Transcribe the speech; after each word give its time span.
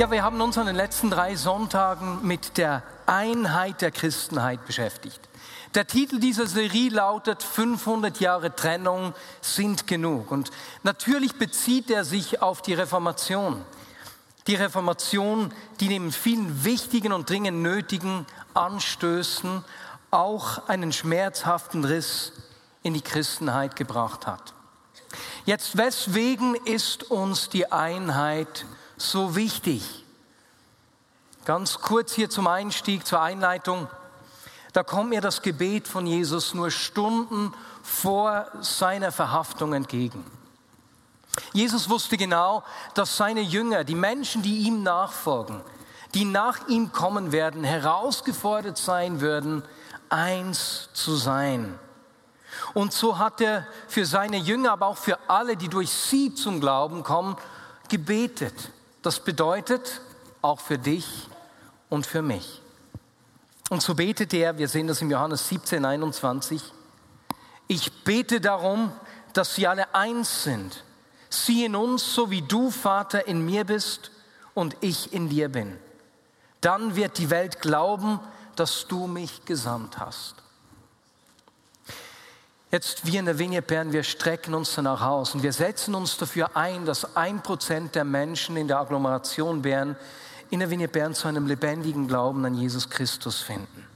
Ja, 0.00 0.10
wir 0.10 0.22
haben 0.22 0.40
uns 0.40 0.56
an 0.56 0.64
den 0.64 0.76
letzten 0.76 1.10
drei 1.10 1.36
Sonntagen 1.36 2.26
mit 2.26 2.56
der 2.56 2.82
Einheit 3.04 3.82
der 3.82 3.90
Christenheit 3.90 4.64
beschäftigt. 4.64 5.20
Der 5.74 5.86
Titel 5.86 6.18
dieser 6.18 6.46
Serie 6.46 6.88
lautet 6.88 7.42
500 7.42 8.18
Jahre 8.18 8.56
Trennung 8.56 9.12
sind 9.42 9.86
genug. 9.86 10.30
Und 10.30 10.52
natürlich 10.84 11.34
bezieht 11.34 11.90
er 11.90 12.06
sich 12.06 12.40
auf 12.40 12.62
die 12.62 12.72
Reformation. 12.72 13.62
Die 14.46 14.54
Reformation, 14.54 15.52
die 15.80 15.88
neben 15.88 16.12
vielen 16.12 16.64
wichtigen 16.64 17.12
und 17.12 17.28
dringend 17.28 17.58
nötigen 17.58 18.24
Anstößen 18.54 19.66
auch 20.10 20.66
einen 20.66 20.94
schmerzhaften 20.94 21.84
Riss 21.84 22.32
in 22.82 22.94
die 22.94 23.02
Christenheit 23.02 23.76
gebracht 23.76 24.26
hat. 24.26 24.54
Jetzt, 25.44 25.76
weswegen 25.76 26.54
ist 26.64 27.10
uns 27.10 27.50
die 27.50 27.70
Einheit 27.70 28.64
so 29.00 29.36
wichtig? 29.36 30.04
Ganz 31.44 31.80
kurz 31.80 32.12
hier 32.12 32.30
zum 32.30 32.46
Einstieg, 32.46 33.06
zur 33.06 33.20
Einleitung. 33.20 33.88
Da 34.72 34.82
kommt 34.82 35.10
mir 35.10 35.20
das 35.20 35.42
Gebet 35.42 35.88
von 35.88 36.06
Jesus 36.06 36.54
nur 36.54 36.70
Stunden 36.70 37.52
vor 37.82 38.46
seiner 38.60 39.10
Verhaftung 39.10 39.72
entgegen. 39.72 40.24
Jesus 41.52 41.88
wusste 41.88 42.16
genau, 42.16 42.62
dass 42.94 43.16
seine 43.16 43.40
Jünger, 43.40 43.84
die 43.84 43.94
Menschen, 43.94 44.42
die 44.42 44.58
ihm 44.58 44.82
nachfolgen, 44.82 45.60
die 46.14 46.24
nach 46.24 46.68
ihm 46.68 46.92
kommen 46.92 47.32
werden, 47.32 47.64
herausgefordert 47.64 48.78
sein 48.78 49.20
würden, 49.20 49.62
eins 50.08 50.88
zu 50.92 51.14
sein. 51.14 51.78
Und 52.74 52.92
so 52.92 53.18
hat 53.18 53.40
er 53.40 53.66
für 53.88 54.04
seine 54.04 54.36
Jünger, 54.36 54.72
aber 54.72 54.86
auch 54.86 54.96
für 54.96 55.18
alle, 55.28 55.56
die 55.56 55.68
durch 55.68 55.90
sie 55.90 56.34
zum 56.34 56.60
Glauben 56.60 57.02
kommen, 57.02 57.36
gebetet. 57.88 58.54
Das 59.02 59.20
bedeutet 59.20 60.00
auch 60.42 60.60
für 60.60 60.78
dich 60.78 61.28
und 61.88 62.06
für 62.06 62.22
mich. 62.22 62.60
Und 63.70 63.82
so 63.82 63.94
betete 63.94 64.36
er, 64.36 64.58
wir 64.58 64.68
sehen 64.68 64.88
das 64.88 65.00
im 65.00 65.10
Johannes 65.10 65.48
17, 65.48 65.84
21, 65.84 66.62
ich 67.68 68.04
bete 68.04 68.40
darum, 68.40 68.92
dass 69.32 69.54
sie 69.54 69.66
alle 69.66 69.94
eins 69.94 70.42
sind. 70.42 70.84
Sie 71.28 71.64
in 71.64 71.76
uns, 71.76 72.14
so 72.14 72.30
wie 72.30 72.42
du, 72.42 72.70
Vater, 72.70 73.28
in 73.28 73.44
mir 73.44 73.64
bist 73.64 74.10
und 74.54 74.76
ich 74.80 75.12
in 75.12 75.28
dir 75.28 75.48
bin. 75.48 75.78
Dann 76.60 76.96
wird 76.96 77.18
die 77.18 77.30
Welt 77.30 77.60
glauben, 77.60 78.18
dass 78.56 78.88
du 78.88 79.06
mich 79.06 79.44
gesandt 79.44 79.98
hast. 79.98 80.34
Jetzt, 82.70 83.04
wir 83.04 83.18
in 83.18 83.26
der 83.26 83.38
Vinie 83.38 83.62
Bern, 83.62 83.92
wir 83.92 84.04
strecken 84.04 84.54
uns 84.54 84.74
danach 84.76 85.02
aus 85.02 85.34
und 85.34 85.42
wir 85.42 85.52
setzen 85.52 85.94
uns 85.96 86.16
dafür 86.16 86.56
ein, 86.56 86.86
dass 86.86 87.16
ein 87.16 87.42
Prozent 87.42 87.96
der 87.96 88.04
Menschen 88.04 88.56
in 88.56 88.68
der 88.68 88.78
Agglomeration 88.78 89.62
Bern 89.62 89.96
in 90.50 90.60
der 90.60 90.70
Vinie 90.70 90.88
Bern 90.88 91.14
zu 91.14 91.28
einem 91.28 91.46
lebendigen 91.46 92.06
Glauben 92.06 92.44
an 92.44 92.54
Jesus 92.54 92.90
Christus 92.90 93.40
finden. 93.40 93.86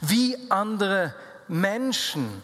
Wie 0.00 0.36
andere 0.50 1.14
Menschen, 1.48 2.42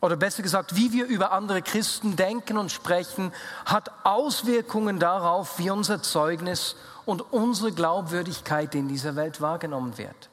oder 0.00 0.16
besser 0.16 0.42
gesagt, 0.42 0.76
wie 0.76 0.92
wir 0.92 1.06
über 1.06 1.32
andere 1.32 1.62
Christen 1.62 2.16
denken 2.16 2.58
und 2.58 2.72
sprechen, 2.72 3.32
hat 3.64 3.90
Auswirkungen 4.04 4.98
darauf, 4.98 5.58
wie 5.58 5.70
unser 5.70 6.02
Zeugnis 6.02 6.76
und 7.06 7.20
unsere 7.32 7.72
Glaubwürdigkeit 7.72 8.74
in 8.74 8.88
dieser 8.88 9.16
Welt 9.16 9.40
wahrgenommen 9.40 9.96
wird. 9.96 10.30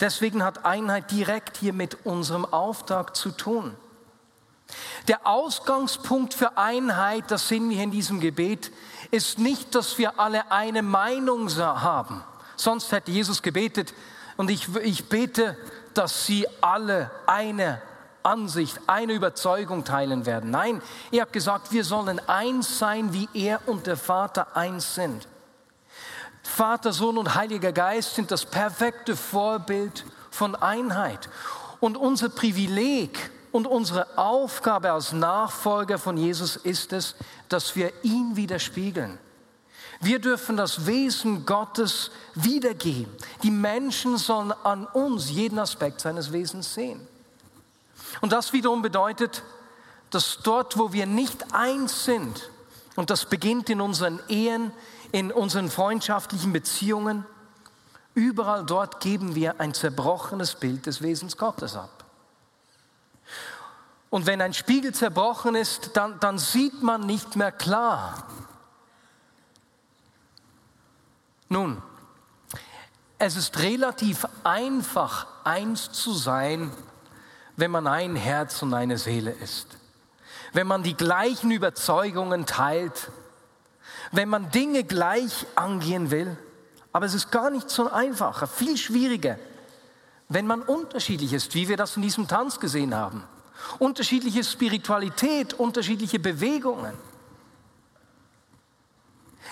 Deswegen 0.00 0.42
hat 0.42 0.64
Einheit 0.64 1.10
direkt 1.10 1.56
hier 1.58 1.72
mit 1.72 2.04
unserem 2.04 2.44
Auftrag 2.44 3.16
zu 3.16 3.30
tun. 3.30 3.74
Der 5.08 5.26
Ausgangspunkt 5.26 6.34
für 6.34 6.56
Einheit, 6.56 7.24
das 7.28 7.48
sehen 7.48 7.70
wir 7.70 7.82
in 7.82 7.90
diesem 7.90 8.20
Gebet, 8.20 8.70
ist 9.10 9.38
nicht, 9.38 9.74
dass 9.74 9.98
wir 9.98 10.20
alle 10.20 10.50
eine 10.52 10.82
Meinung 10.82 11.48
haben. 11.58 12.22
Sonst 12.56 12.92
hätte 12.92 13.10
Jesus 13.10 13.42
gebetet 13.42 13.94
und 14.36 14.50
ich, 14.50 14.68
ich 14.76 15.08
bete, 15.08 15.56
dass 15.94 16.26
sie 16.26 16.46
alle 16.60 17.10
eine 17.26 17.82
Ansicht, 18.22 18.78
eine 18.86 19.14
Überzeugung 19.14 19.84
teilen 19.84 20.26
werden. 20.26 20.50
Nein, 20.50 20.82
er 21.10 21.22
hat 21.22 21.32
gesagt, 21.32 21.72
wir 21.72 21.84
sollen 21.84 22.20
eins 22.28 22.78
sein, 22.78 23.12
wie 23.12 23.28
er 23.34 23.60
und 23.66 23.86
der 23.86 23.96
Vater 23.96 24.56
eins 24.56 24.94
sind. 24.94 25.26
Vater, 26.50 26.92
Sohn 26.92 27.16
und 27.16 27.36
Heiliger 27.36 27.72
Geist 27.72 28.16
sind 28.16 28.30
das 28.30 28.44
perfekte 28.44 29.16
Vorbild 29.16 30.04
von 30.30 30.56
Einheit. 30.56 31.30
Und 31.78 31.96
unser 31.96 32.28
Privileg 32.28 33.30
und 33.52 33.66
unsere 33.66 34.18
Aufgabe 34.18 34.90
als 34.92 35.12
Nachfolger 35.12 35.96
von 35.96 36.16
Jesus 36.16 36.56
ist 36.56 36.92
es, 36.92 37.14
dass 37.48 37.76
wir 37.76 37.92
ihn 38.02 38.34
widerspiegeln. 38.34 39.18
Wir 40.00 40.18
dürfen 40.18 40.56
das 40.56 40.86
Wesen 40.86 41.46
Gottes 41.46 42.10
wiedergeben. 42.34 43.14
Die 43.42 43.50
Menschen 43.50 44.18
sollen 44.18 44.52
an 44.52 44.86
uns 44.86 45.30
jeden 45.30 45.58
Aspekt 45.58 46.00
seines 46.00 46.32
Wesens 46.32 46.74
sehen. 46.74 47.06
Und 48.20 48.32
das 48.32 48.52
wiederum 48.52 48.82
bedeutet, 48.82 49.44
dass 50.10 50.38
dort, 50.42 50.76
wo 50.76 50.92
wir 50.92 51.06
nicht 51.06 51.54
eins 51.54 52.04
sind, 52.04 52.50
und 52.96 53.08
das 53.08 53.24
beginnt 53.24 53.70
in 53.70 53.80
unseren 53.80 54.20
Ehen, 54.28 54.72
in 55.12 55.32
unseren 55.32 55.70
freundschaftlichen 55.70 56.52
Beziehungen, 56.52 57.26
überall 58.14 58.64
dort 58.64 59.00
geben 59.00 59.34
wir 59.34 59.60
ein 59.60 59.74
zerbrochenes 59.74 60.54
Bild 60.54 60.86
des 60.86 61.02
Wesens 61.02 61.36
Gottes 61.36 61.76
ab. 61.76 62.04
Und 64.10 64.26
wenn 64.26 64.40
ein 64.40 64.54
Spiegel 64.54 64.92
zerbrochen 64.92 65.54
ist, 65.54 65.96
dann, 65.96 66.18
dann 66.18 66.38
sieht 66.38 66.82
man 66.82 67.02
nicht 67.02 67.36
mehr 67.36 67.52
klar. 67.52 68.26
Nun, 71.48 71.80
es 73.18 73.36
ist 73.36 73.58
relativ 73.60 74.26
einfach, 74.44 75.26
eins 75.44 75.92
zu 75.92 76.12
sein, 76.12 76.72
wenn 77.56 77.70
man 77.70 77.86
ein 77.86 78.16
Herz 78.16 78.62
und 78.62 78.74
eine 78.74 78.98
Seele 78.98 79.30
ist. 79.30 79.66
Wenn 80.52 80.66
man 80.66 80.82
die 80.82 80.96
gleichen 80.96 81.50
Überzeugungen 81.50 82.46
teilt, 82.46 83.10
wenn 84.12 84.28
man 84.28 84.50
Dinge 84.50 84.84
gleich 84.84 85.46
angehen 85.54 86.10
will. 86.10 86.36
Aber 86.92 87.06
es 87.06 87.14
ist 87.14 87.30
gar 87.30 87.50
nicht 87.50 87.70
so 87.70 87.90
einfacher, 87.90 88.46
viel 88.46 88.76
schwieriger, 88.76 89.38
wenn 90.28 90.46
man 90.46 90.62
unterschiedlich 90.62 91.32
ist, 91.32 91.54
wie 91.54 91.68
wir 91.68 91.76
das 91.76 91.96
in 91.96 92.02
diesem 92.02 92.26
Tanz 92.26 92.58
gesehen 92.58 92.94
haben. 92.94 93.24
Unterschiedliche 93.78 94.42
Spiritualität, 94.42 95.54
unterschiedliche 95.54 96.18
Bewegungen. 96.18 96.94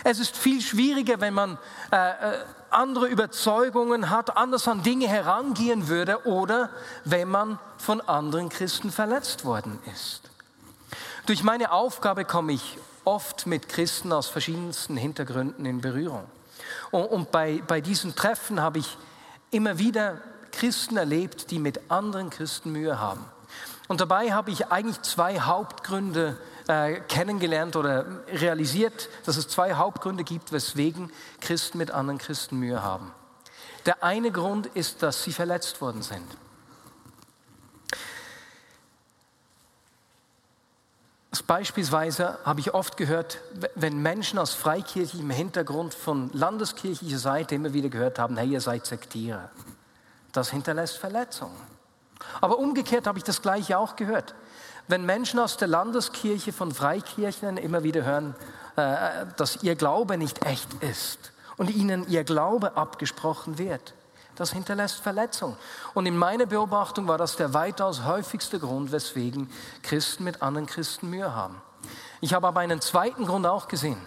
Es 0.05 0.19
ist 0.19 0.37
viel 0.37 0.61
schwieriger, 0.61 1.21
wenn 1.21 1.35
man 1.35 1.59
äh, 1.91 1.97
äh, 1.97 2.45
andere 2.71 3.09
Überzeugungen 3.09 4.11
hat, 4.11 4.37
anders 4.37 4.69
an 4.69 4.83
Dinge 4.83 5.09
herangehen 5.09 5.89
würde 5.89 6.27
oder 6.27 6.71
wenn 7.05 7.29
man 7.29 7.59
von 7.79 8.01
anderen 8.03 8.49
Christen 8.49 8.91
verletzt 8.93 9.45
worden 9.45 9.79
ist. 9.93 10.31
Durch 11.27 11.43
meine 11.43 11.73
Aufgabe 11.73 12.25
komme 12.25 12.53
ich 12.53 12.79
oft 13.09 13.47
mit 13.47 13.71
Christen 13.71 14.13
aus 14.13 14.29
verschiedensten 14.29 14.99
Hintergründen 14.99 15.65
in 15.65 15.81
Berührung. 15.81 16.25
Und, 16.91 17.07
und 17.07 17.31
bei, 17.33 17.63
bei 17.67 17.81
diesen 17.81 18.15
Treffen 18.15 18.61
habe 18.61 18.81
ich 18.81 18.99
immer 19.51 19.79
wieder 19.79 20.21
Christen 20.53 20.99
erlebt, 20.99 21.51
die 21.51 21.59
mit 21.59 21.91
anderen 21.91 22.29
Christen 22.29 22.71
Mühe 22.71 23.01
haben. 23.01 23.25
Und 23.89 24.03
dabei 24.03 24.33
habe 24.33 24.51
ich 24.51 24.67
eigentlich 24.67 25.01
zwei 25.01 25.41
Hauptgründe 25.41 26.37
äh, 26.69 27.01
kennengelernt 27.01 27.77
oder 27.77 28.05
realisiert, 28.29 29.09
dass 29.25 29.39
es 29.39 29.49
zwei 29.49 29.75
Hauptgründe 29.75 30.23
gibt, 30.23 30.53
weswegen 30.53 31.11
Christen 31.41 31.79
mit 31.79 31.91
anderen 31.91 32.19
Christen 32.19 32.59
Mühe 32.59 32.83
haben. 32.83 33.11
Der 33.87 34.05
eine 34.05 34.31
Grund 34.31 34.67
ist, 34.67 35.03
dass 35.03 35.23
sie 35.23 35.33
verletzt 35.33 35.81
worden 35.81 36.03
sind. 36.03 36.27
Beispielsweise 41.43 42.39
habe 42.45 42.61
ich 42.61 42.75
oft 42.75 42.97
gehört, 42.97 43.39
wenn 43.75 44.01
Menschen 44.01 44.39
aus 44.39 44.55
freikirchlichem 44.55 45.31
Hintergrund 45.31 45.95
von 45.95 46.31
landeskirchlicher 46.33 47.19
Seite 47.19 47.55
immer 47.55 47.73
wieder 47.73 47.89
gehört 47.89 48.19
haben, 48.19 48.37
hey, 48.37 48.49
ihr 48.49 48.61
seid 48.61 48.87
Sektierer. 48.87 49.51
Das 50.33 50.51
hinterlässt 50.51 50.99
Verletzungen. 50.99 51.57
Aber 52.41 52.59
umgekehrt 52.59 53.07
habe 53.07 53.19
ich 53.19 53.25
das 53.25 53.43
gleiche 53.43 53.79
auch 53.79 53.97
gehört. 53.97 54.35
Wenn 54.87 55.05
Menschen 55.05 55.39
aus 55.39 55.57
der 55.57 55.69
Landeskirche 55.69 56.53
von 56.53 56.73
Freikirchen 56.73 57.57
immer 57.57 57.83
wieder 57.83 58.05
hören, 58.05 58.35
äh, 58.77 59.27
dass 59.37 59.63
ihr 59.63 59.77
Glaube 59.77 60.17
nicht 60.17 60.45
echt 60.47 60.73
ist 60.83 61.33
und 61.57 61.71
ihnen 61.71 62.09
ihr 62.09 62.25
Glaube 62.25 62.77
abgesprochen 62.77 63.59
wird. 63.59 63.95
Das 64.39 64.53
hinterlässt 64.53 65.01
Verletzung. 65.01 65.57
Und 65.95 66.07
in 66.07 66.17
meiner 66.17 66.47
Beobachtung 66.47 67.09
war 67.09 67.19
das 67.19 67.35
der 67.35 67.55
weitaus 67.55 68.05
häufigste 68.05 68.61
Grund, 68.61 68.93
weswegen 68.93 69.51
Christen 69.83 70.23
mit 70.23 70.43
anderen 70.43 70.69
Christen 70.69 71.11
Mühe 71.11 71.35
haben. 71.35 71.61
Ich 72.21 72.35
habe 72.35 72.47
aber 72.47 72.61
einen 72.61 72.81
zweiten 72.81 73.27
Grund 73.27 73.47
auch 73.47 73.67
gesehen. 73.67 74.01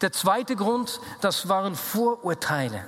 Der 0.00 0.12
zweite 0.12 0.54
Grund, 0.54 1.00
das 1.22 1.48
waren 1.48 1.74
Vorurteile. 1.74 2.84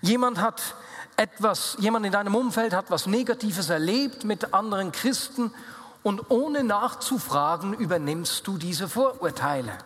Jemand 0.00 0.40
hat 0.40 0.74
etwas, 1.16 1.76
jemand 1.78 2.06
in 2.06 2.12
deinem 2.12 2.34
Umfeld 2.34 2.72
hat 2.72 2.90
was 2.90 3.06
Negatives 3.06 3.70
erlebt 3.70 4.24
mit 4.24 4.52
anderen 4.54 4.90
Christen 4.90 5.54
und 6.02 6.28
ohne 6.28 6.64
nachzufragen 6.64 7.72
übernimmst 7.72 8.44
du 8.48 8.58
diese 8.58 8.88
Vorurteile. 8.88 9.78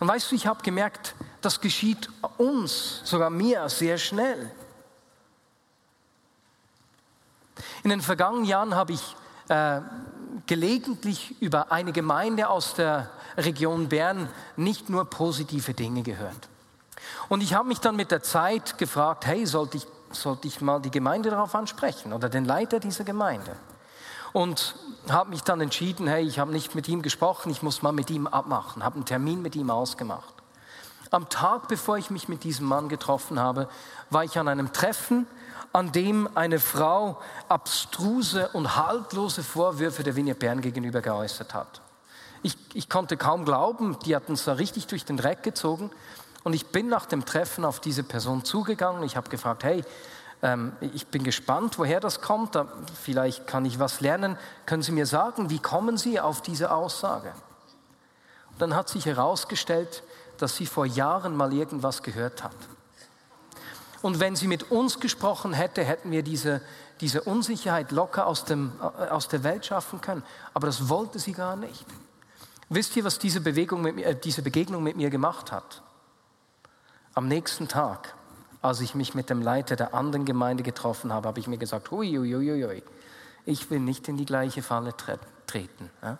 Und 0.00 0.08
weißt 0.08 0.30
du, 0.30 0.34
ich 0.34 0.46
habe 0.46 0.62
gemerkt, 0.62 1.14
das 1.40 1.60
geschieht 1.60 2.08
uns, 2.38 3.00
sogar 3.04 3.30
mir, 3.30 3.68
sehr 3.68 3.98
schnell. 3.98 4.50
In 7.82 7.90
den 7.90 8.00
vergangenen 8.00 8.44
Jahren 8.44 8.74
habe 8.74 8.92
ich 8.92 9.16
äh, 9.48 9.80
gelegentlich 10.46 11.40
über 11.40 11.72
eine 11.72 11.92
Gemeinde 11.92 12.48
aus 12.48 12.74
der 12.74 13.10
Region 13.36 13.88
Bern 13.88 14.28
nicht 14.56 14.88
nur 14.88 15.04
positive 15.04 15.74
Dinge 15.74 16.02
gehört. 16.02 16.48
Und 17.28 17.42
ich 17.42 17.54
habe 17.54 17.68
mich 17.68 17.80
dann 17.80 17.96
mit 17.96 18.10
der 18.10 18.22
Zeit 18.22 18.78
gefragt, 18.78 19.26
hey, 19.26 19.46
sollte 19.46 19.78
ich, 19.78 19.86
sollte 20.10 20.48
ich 20.48 20.60
mal 20.60 20.80
die 20.80 20.90
Gemeinde 20.90 21.30
darauf 21.30 21.54
ansprechen 21.54 22.12
oder 22.12 22.28
den 22.28 22.44
Leiter 22.44 22.78
dieser 22.78 23.04
Gemeinde? 23.04 23.56
Und 24.32 24.74
habe 25.08 25.30
mich 25.30 25.42
dann 25.42 25.60
entschieden, 25.60 26.06
hey, 26.06 26.24
ich 26.24 26.38
habe 26.38 26.52
nicht 26.52 26.74
mit 26.74 26.88
ihm 26.88 27.02
gesprochen, 27.02 27.50
ich 27.50 27.62
muss 27.62 27.82
mal 27.82 27.92
mit 27.92 28.10
ihm 28.10 28.26
abmachen, 28.26 28.84
habe 28.84 28.96
einen 28.96 29.04
Termin 29.04 29.42
mit 29.42 29.56
ihm 29.56 29.70
ausgemacht. 29.70 30.34
Am 31.10 31.28
Tag, 31.28 31.68
bevor 31.68 31.98
ich 31.98 32.10
mich 32.10 32.28
mit 32.28 32.44
diesem 32.44 32.66
Mann 32.66 32.88
getroffen 32.88 33.38
habe, 33.38 33.68
war 34.08 34.24
ich 34.24 34.38
an 34.38 34.48
einem 34.48 34.72
Treffen, 34.72 35.26
an 35.72 35.92
dem 35.92 36.28
eine 36.34 36.58
Frau 36.58 37.20
abstruse 37.48 38.48
und 38.48 38.76
haltlose 38.76 39.42
Vorwürfe 39.42 40.02
der 40.02 40.16
Vinie 40.16 40.34
Bern 40.34 40.60
gegenüber 40.60 41.00
geäußert 41.02 41.52
hat. 41.52 41.82
Ich, 42.42 42.56
ich 42.74 42.88
konnte 42.88 43.16
kaum 43.16 43.44
glauben, 43.44 43.98
die 44.04 44.16
hatten 44.16 44.32
es 44.32 44.44
da 44.44 44.54
richtig 44.54 44.86
durch 44.86 45.04
den 45.04 45.16
Dreck 45.16 45.42
gezogen. 45.42 45.90
Und 46.44 46.54
ich 46.54 46.66
bin 46.66 46.88
nach 46.88 47.06
dem 47.06 47.24
Treffen 47.24 47.64
auf 47.64 47.78
diese 47.78 48.02
Person 48.02 48.44
zugegangen. 48.44 49.02
Ich 49.04 49.16
habe 49.16 49.30
gefragt, 49.30 49.64
hey, 49.64 49.84
ähm, 50.42 50.72
ich 50.80 51.06
bin 51.06 51.24
gespannt, 51.24 51.78
woher 51.78 52.00
das 52.00 52.20
kommt. 52.20 52.54
Da, 52.54 52.66
vielleicht 53.02 53.46
kann 53.46 53.64
ich 53.64 53.78
was 53.78 54.00
lernen. 54.00 54.36
Können 54.66 54.82
Sie 54.82 54.92
mir 54.92 55.06
sagen, 55.06 55.50
wie 55.50 55.60
kommen 55.60 55.96
Sie 55.96 56.20
auf 56.20 56.42
diese 56.42 56.72
Aussage? 56.72 57.32
Und 58.52 58.60
dann 58.60 58.74
hat 58.74 58.88
sich 58.88 59.06
herausgestellt, 59.06 60.02
dass 60.38 60.56
sie 60.56 60.66
vor 60.66 60.86
Jahren 60.86 61.36
mal 61.36 61.52
irgendwas 61.52 62.02
gehört 62.02 62.42
hat. 62.42 62.56
Und 64.02 64.18
wenn 64.18 64.34
sie 64.34 64.48
mit 64.48 64.72
uns 64.72 64.98
gesprochen 64.98 65.52
hätte, 65.52 65.84
hätten 65.84 66.10
wir 66.10 66.24
diese, 66.24 66.60
diese 67.00 67.22
Unsicherheit 67.22 67.92
locker 67.92 68.26
aus, 68.26 68.44
dem, 68.44 68.72
äh, 68.80 69.08
aus 69.08 69.28
der 69.28 69.44
Welt 69.44 69.64
schaffen 69.64 70.00
können. 70.00 70.24
Aber 70.52 70.66
das 70.66 70.88
wollte 70.88 71.20
sie 71.20 71.32
gar 71.32 71.54
nicht. 71.54 71.86
Wisst 72.68 72.96
ihr, 72.96 73.04
was 73.04 73.20
diese, 73.20 73.40
Bewegung 73.40 73.82
mit 73.82 73.94
mir, 73.94 74.06
äh, 74.06 74.16
diese 74.18 74.42
Begegnung 74.42 74.82
mit 74.82 74.96
mir 74.96 75.10
gemacht 75.10 75.52
hat? 75.52 75.82
Am 77.14 77.28
nächsten 77.28 77.68
Tag 77.68 78.14
als 78.62 78.80
ich 78.80 78.94
mich 78.94 79.14
mit 79.14 79.28
dem 79.28 79.42
Leiter 79.42 79.74
der 79.76 79.92
anderen 79.92 80.24
Gemeinde 80.24 80.62
getroffen 80.62 81.12
habe, 81.12 81.28
habe 81.28 81.40
ich 81.40 81.48
mir 81.48 81.58
gesagt, 81.58 81.90
hui, 81.90 82.06
ich 83.44 83.70
will 83.70 83.80
nicht 83.80 84.08
in 84.08 84.16
die 84.16 84.24
gleiche 84.24 84.62
Falle 84.62 84.94
treten. 85.46 85.90
Ja? 86.00 86.18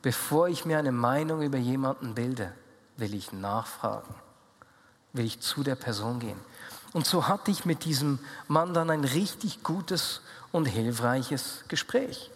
Bevor 0.00 0.48
ich 0.48 0.64
mir 0.64 0.78
eine 0.78 0.92
Meinung 0.92 1.42
über 1.42 1.58
jemanden 1.58 2.14
bilde, 2.14 2.52
will 2.96 3.12
ich 3.12 3.32
nachfragen, 3.32 4.14
will 5.12 5.24
ich 5.24 5.40
zu 5.40 5.64
der 5.64 5.74
Person 5.74 6.20
gehen. 6.20 6.38
Und 6.92 7.06
so 7.06 7.26
hatte 7.26 7.50
ich 7.50 7.64
mit 7.64 7.84
diesem 7.84 8.20
Mann 8.46 8.72
dann 8.72 8.90
ein 8.90 9.04
richtig 9.04 9.62
gutes 9.64 10.22
und 10.52 10.66
hilfreiches 10.66 11.64
Gespräch. 11.68 12.30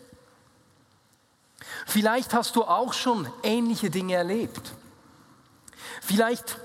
Vielleicht 1.87 2.35
hast 2.35 2.57
du 2.57 2.65
auch 2.65 2.93
schon 2.93 3.29
ähnliche 3.45 3.89
Dinge 3.89 4.15
erlebt. 4.15 4.73
Vielleicht 6.01 6.59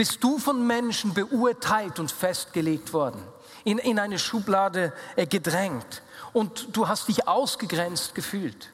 bist 0.00 0.24
du 0.24 0.38
von 0.38 0.66
Menschen 0.66 1.12
beurteilt 1.12 1.98
und 1.98 2.10
festgelegt 2.10 2.94
worden, 2.94 3.22
in, 3.64 3.76
in 3.76 3.98
eine 3.98 4.18
Schublade 4.18 4.94
äh, 5.14 5.26
gedrängt 5.26 6.00
und 6.32 6.74
du 6.74 6.88
hast 6.88 7.08
dich 7.08 7.28
ausgegrenzt 7.28 8.14
gefühlt. 8.14 8.70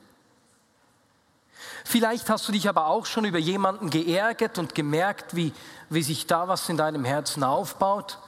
Vielleicht 1.85 2.31
hast 2.31 2.47
du 2.47 2.53
dich 2.53 2.69
aber 2.69 2.87
auch 2.87 3.07
schon 3.07 3.25
über 3.25 3.41
jemanden 3.41 3.91
geärgert 3.91 4.57
und 4.59 4.77
gemerkt, 4.77 5.35
wie, 5.35 5.53
wie 5.91 6.05
sich 6.05 6.29
da 6.29 6.47
was 6.47 6.69
in 6.69 6.77
deinem 6.77 7.05
Herzen 7.05 7.43
aufbaut. 7.43 8.21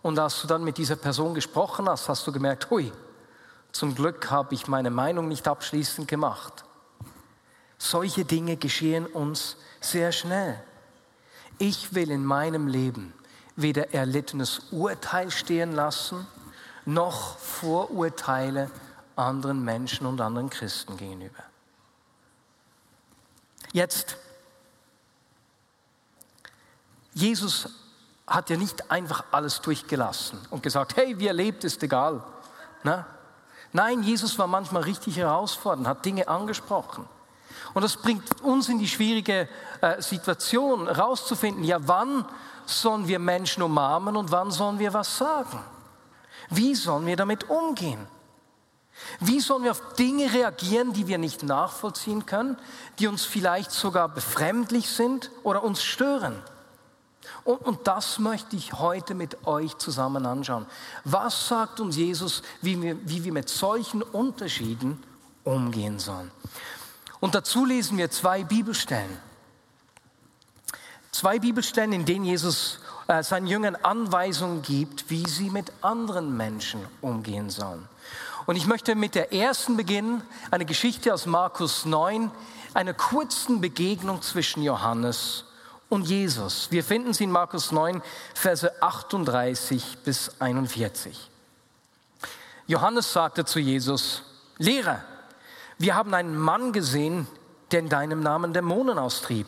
Und 0.00 0.18
als 0.18 0.40
du 0.40 0.46
dann 0.46 0.64
mit 0.64 0.78
dieser 0.78 0.96
Person 0.96 1.34
gesprochen 1.34 1.90
hast, 1.90 2.08
hast 2.08 2.26
du 2.26 2.32
gemerkt, 2.32 2.70
hui, 2.70 2.90
zum 3.70 3.94
Glück 3.94 4.30
habe 4.30 4.54
ich 4.54 4.66
meine 4.66 4.88
Meinung 4.88 5.28
nicht 5.28 5.46
abschließend 5.46 6.08
gemacht. 6.08 6.64
Solche 7.76 8.24
Dinge 8.24 8.56
geschehen 8.56 9.04
uns 9.04 9.58
sehr 9.82 10.10
schnell. 10.10 10.64
Ich 11.60 11.94
will 11.94 12.10
in 12.10 12.24
meinem 12.24 12.68
Leben 12.68 13.12
weder 13.54 13.92
erlittenes 13.92 14.60
Urteil 14.70 15.30
stehen 15.30 15.72
lassen, 15.72 16.26
noch 16.86 17.36
Vorurteile 17.36 18.70
anderen 19.14 19.62
Menschen 19.62 20.06
und 20.06 20.22
anderen 20.22 20.48
Christen 20.48 20.96
gegenüber. 20.96 21.42
Jetzt, 23.72 24.16
Jesus 27.12 27.68
hat 28.26 28.48
ja 28.48 28.56
nicht 28.56 28.90
einfach 28.90 29.24
alles 29.30 29.60
durchgelassen 29.60 30.38
und 30.48 30.62
gesagt, 30.62 30.96
hey, 30.96 31.18
wie 31.18 31.26
er 31.26 31.34
lebt, 31.34 31.64
ist 31.64 31.82
egal. 31.82 32.24
Na? 32.84 33.04
Nein, 33.74 34.02
Jesus 34.02 34.38
war 34.38 34.46
manchmal 34.46 34.84
richtig 34.84 35.18
herausfordernd, 35.18 35.86
hat 35.86 36.06
Dinge 36.06 36.26
angesprochen. 36.26 37.06
Und 37.74 37.82
das 37.82 37.96
bringt 37.96 38.42
uns 38.42 38.68
in 38.68 38.78
die 38.78 38.88
schwierige 38.88 39.48
äh, 39.80 40.00
Situation, 40.02 40.86
herauszufinden, 40.86 41.64
ja, 41.64 41.78
wann 41.80 42.24
sollen 42.66 43.08
wir 43.08 43.18
Menschen 43.18 43.62
umarmen 43.62 44.16
und 44.16 44.30
wann 44.30 44.50
sollen 44.50 44.78
wir 44.78 44.92
was 44.92 45.16
sagen? 45.16 45.60
Wie 46.50 46.74
sollen 46.74 47.06
wir 47.06 47.16
damit 47.16 47.48
umgehen? 47.48 48.06
Wie 49.20 49.40
sollen 49.40 49.64
wir 49.64 49.70
auf 49.70 49.94
Dinge 49.94 50.32
reagieren, 50.32 50.92
die 50.92 51.06
wir 51.06 51.18
nicht 51.18 51.42
nachvollziehen 51.42 52.26
können, 52.26 52.58
die 52.98 53.06
uns 53.06 53.24
vielleicht 53.24 53.70
sogar 53.70 54.08
befremdlich 54.08 54.88
sind 54.90 55.30
oder 55.42 55.62
uns 55.62 55.82
stören? 55.82 56.42
Und, 57.44 57.62
und, 57.62 57.86
das 57.86 58.18
möchte 58.18 58.56
ich 58.56 58.74
heute 58.74 59.14
mit 59.14 59.46
euch 59.46 59.76
zusammen 59.78 60.26
anschauen. 60.26 60.66
Was 61.04 61.48
sagt 61.48 61.80
uns 61.80 61.96
Jesus, 61.96 62.42
wie 62.60 62.80
wir, 62.80 62.96
wie 63.08 63.24
wir 63.24 63.32
mit 63.32 63.48
solchen 63.48 64.02
Unterschieden 64.02 65.02
umgehen 65.44 65.98
sollen? 65.98 66.30
Und 67.20 67.34
dazu 67.34 67.64
lesen 67.64 67.98
wir 67.98 68.10
zwei 68.10 68.44
Bibelstellen. 68.44 69.18
Zwei 71.12 71.38
Bibelstellen, 71.38 71.92
in 71.92 72.04
denen 72.04 72.24
Jesus 72.24 72.80
äh, 73.08 73.22
seinen 73.22 73.46
Jüngern 73.46 73.76
Anweisungen 73.76 74.62
gibt, 74.62 75.10
wie 75.10 75.28
sie 75.28 75.50
mit 75.50 75.72
anderen 75.82 76.36
Menschen 76.36 76.80
umgehen 77.00 77.50
sollen. 77.50 77.88
Und 78.46 78.56
ich 78.56 78.66
möchte 78.66 78.94
mit 78.94 79.14
der 79.14 79.32
ersten 79.32 79.76
beginnen, 79.76 80.22
eine 80.50 80.64
Geschichte 80.64 81.12
aus 81.12 81.26
Markus 81.26 81.84
9, 81.84 82.30
einer 82.72 82.94
kurzen 82.94 83.60
Begegnung 83.60 84.22
zwischen 84.22 84.62
Johannes 84.62 85.44
und 85.88 86.06
Jesus. 86.06 86.68
Wir 86.70 86.84
finden 86.84 87.12
sie 87.12 87.24
in 87.24 87.32
Markus 87.32 87.72
9, 87.72 88.00
Verse 88.34 88.82
38 88.82 89.98
bis 90.04 90.40
41. 90.40 91.28
Johannes 92.66 93.12
sagte 93.12 93.44
zu 93.44 93.58
Jesus, 93.58 94.22
Lehrer, 94.58 95.02
wir 95.80 95.94
haben 95.94 96.12
einen 96.12 96.36
Mann 96.36 96.74
gesehen, 96.74 97.26
der 97.70 97.80
in 97.80 97.88
deinem 97.88 98.20
Namen 98.20 98.52
Dämonen 98.52 98.98
austrieb. 98.98 99.46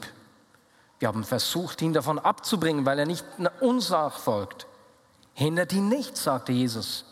Wir 0.98 1.08
haben 1.08 1.24
versucht, 1.24 1.82
ihn 1.82 1.92
davon 1.92 2.18
abzubringen, 2.18 2.86
weil 2.86 2.98
er 2.98 3.04
nicht 3.04 3.26
uns 3.60 3.92
folgt. 4.16 4.66
Hindert 5.34 5.74
ihn 5.74 5.90
nicht, 5.90 6.16
sagte 6.16 6.52
Jesus. 6.52 7.04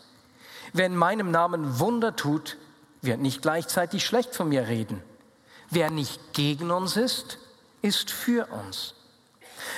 Wer 0.73 0.87
in 0.87 0.95
meinem 0.95 1.29
Namen 1.29 1.77
Wunder 1.77 2.15
tut, 2.15 2.57
wird 3.03 3.19
nicht 3.19 3.43
gleichzeitig 3.43 4.03
schlecht 4.03 4.35
von 4.35 4.49
mir 4.49 4.67
reden. 4.67 5.03
Wer 5.69 5.91
nicht 5.91 6.33
gegen 6.33 6.71
uns 6.71 6.97
ist, 6.97 7.37
ist 7.83 8.09
für 8.09 8.47
uns. 8.47 8.95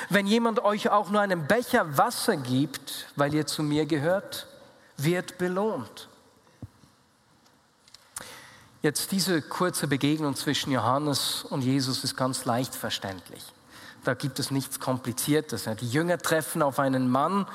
Wenn 0.07 0.25
jemand 0.25 0.63
euch 0.63 0.89
auch 0.89 1.09
nur 1.09 1.19
einen 1.19 1.47
Becher 1.47 1.97
Wasser 1.97 2.37
gibt, 2.37 3.07
weil 3.17 3.33
ihr 3.33 3.45
zu 3.45 3.61
mir 3.61 3.85
gehört, 3.87 4.47
wird 4.95 5.37
belohnt. 5.37 6.07
Jetzt 8.83 9.13
diese 9.13 9.41
kurze 9.41 9.87
Begegnung 9.87 10.35
zwischen 10.35 10.69
Johannes 10.69 11.45
und 11.49 11.61
Jesus 11.61 12.03
ist 12.03 12.17
ganz 12.17 12.43
leicht 12.43 12.75
verständlich. 12.75 13.41
Da 14.03 14.13
gibt 14.13 14.39
es 14.39 14.51
nichts 14.51 14.81
Kompliziertes. 14.81 15.69
Die 15.79 15.87
Jünger 15.87 16.17
treffen 16.17 16.61
auf 16.61 16.79
einen 16.79 17.09
Mann, 17.09 17.47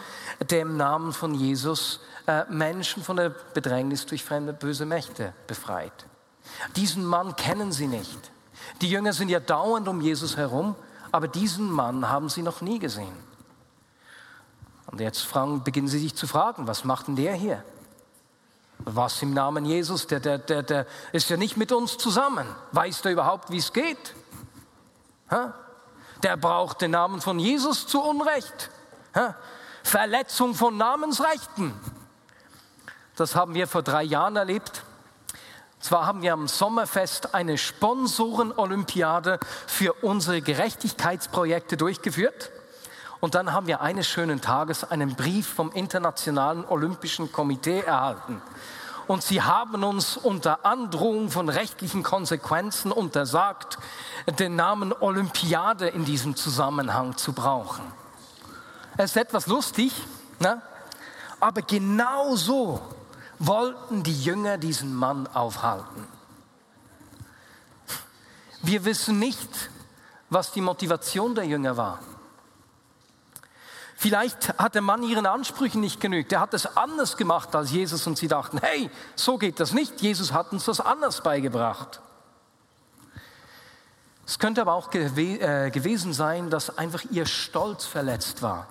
der 0.48 0.62
im 0.62 0.78
Namen 0.78 1.12
von 1.12 1.34
Jesus 1.34 2.00
äh, 2.26 2.44
Menschen 2.48 3.02
von 3.02 3.18
der 3.18 3.28
Bedrängnis 3.28 4.06
durch 4.06 4.24
fremde 4.24 4.54
böse 4.54 4.86
Mächte 4.86 5.34
befreit. 5.46 5.92
Diesen 6.76 7.04
Mann 7.04 7.36
kennen 7.36 7.72
sie 7.72 7.88
nicht. 7.88 8.30
Die 8.80 8.88
Jünger 8.88 9.12
sind 9.12 9.28
ja 9.28 9.38
dauernd 9.38 9.86
um 9.86 10.00
Jesus 10.00 10.38
herum, 10.38 10.76
aber 11.12 11.28
diesen 11.28 11.70
Mann 11.70 12.08
haben 12.08 12.30
sie 12.30 12.40
noch 12.40 12.62
nie 12.62 12.78
gesehen. 12.78 13.12
Und 14.86 14.98
jetzt 14.98 15.20
fragen, 15.20 15.62
beginnen 15.62 15.88
sie 15.88 15.98
sich 15.98 16.14
zu 16.14 16.26
fragen, 16.26 16.66
was 16.66 16.84
macht 16.84 17.08
denn 17.08 17.16
der 17.16 17.34
hier? 17.34 17.62
Was 18.78 19.22
im 19.22 19.34
Namen 19.34 19.64
Jesus? 19.64 20.06
Der, 20.06 20.20
der, 20.20 20.38
der, 20.38 20.62
der 20.62 20.86
ist 21.12 21.28
ja 21.30 21.36
nicht 21.36 21.56
mit 21.56 21.72
uns 21.72 21.98
zusammen. 21.98 22.46
Weiß 22.72 23.02
der 23.02 23.12
überhaupt, 23.12 23.50
wie 23.50 23.58
es 23.58 23.72
geht? 23.72 24.14
Ha? 25.30 25.54
Der 26.22 26.36
braucht 26.36 26.80
den 26.80 26.92
Namen 26.92 27.20
von 27.20 27.38
Jesus 27.38 27.86
zu 27.86 28.02
Unrecht. 28.02 28.70
Ha? 29.14 29.34
Verletzung 29.82 30.54
von 30.54 30.76
Namensrechten. 30.76 31.74
Das 33.16 33.34
haben 33.34 33.54
wir 33.54 33.66
vor 33.66 33.82
drei 33.82 34.02
Jahren 34.02 34.36
erlebt. 34.36 34.84
Zwar 35.80 36.06
haben 36.06 36.22
wir 36.22 36.32
am 36.32 36.48
Sommerfest 36.48 37.34
eine 37.34 37.56
Sponsoren-Olympiade 37.56 39.38
für 39.66 39.92
unsere 40.02 40.42
Gerechtigkeitsprojekte 40.42 41.76
durchgeführt. 41.76 42.50
Und 43.20 43.34
dann 43.34 43.52
haben 43.52 43.66
wir 43.66 43.80
eines 43.80 44.06
schönen 44.06 44.40
Tages 44.40 44.84
einen 44.84 45.16
Brief 45.16 45.46
vom 45.48 45.72
Internationalen 45.72 46.64
Olympischen 46.64 47.32
Komitee 47.32 47.80
erhalten. 47.80 48.40
Und 49.08 49.22
sie 49.22 49.42
haben 49.42 49.82
uns 49.84 50.16
unter 50.16 50.64
Androhung 50.66 51.30
von 51.30 51.48
rechtlichen 51.48 52.02
Konsequenzen 52.02 52.92
untersagt, 52.92 53.78
den 54.38 54.54
Namen 54.54 54.92
Olympiade 54.92 55.88
in 55.88 56.04
diesem 56.04 56.36
Zusammenhang 56.36 57.16
zu 57.16 57.32
brauchen. 57.32 57.82
Es 58.98 59.12
ist 59.12 59.16
etwas 59.16 59.46
lustig, 59.46 59.92
ne? 60.40 60.60
aber 61.40 61.62
genau 61.62 62.36
so 62.36 62.80
wollten 63.38 64.02
die 64.02 64.22
Jünger 64.22 64.58
diesen 64.58 64.94
Mann 64.94 65.26
aufhalten. 65.28 66.06
Wir 68.62 68.84
wissen 68.84 69.18
nicht, 69.18 69.70
was 70.28 70.52
die 70.52 70.60
Motivation 70.60 71.34
der 71.34 71.44
Jünger 71.44 71.76
war. 71.76 72.00
Vielleicht 74.00 74.56
hat 74.60 74.76
der 74.76 74.82
Mann 74.82 75.02
ihren 75.02 75.26
Ansprüchen 75.26 75.80
nicht 75.80 76.00
genügt. 76.00 76.32
Er 76.32 76.38
hat 76.38 76.54
es 76.54 76.76
anders 76.76 77.16
gemacht 77.16 77.52
als 77.56 77.72
Jesus 77.72 78.06
und 78.06 78.16
sie 78.16 78.28
dachten, 78.28 78.60
hey, 78.62 78.92
so 79.16 79.38
geht 79.38 79.58
das 79.58 79.72
nicht. 79.72 80.00
Jesus 80.00 80.32
hat 80.32 80.52
uns 80.52 80.66
das 80.66 80.78
anders 80.78 81.20
beigebracht. 81.20 82.00
Es 84.24 84.38
könnte 84.38 84.60
aber 84.60 84.74
auch 84.74 84.90
gew 84.90 85.00
äh, 85.18 85.72
gewesen 85.72 86.12
sein, 86.12 86.48
dass 86.48 86.78
einfach 86.78 87.02
ihr 87.10 87.26
Stolz 87.26 87.86
verletzt 87.86 88.40
war. 88.40 88.68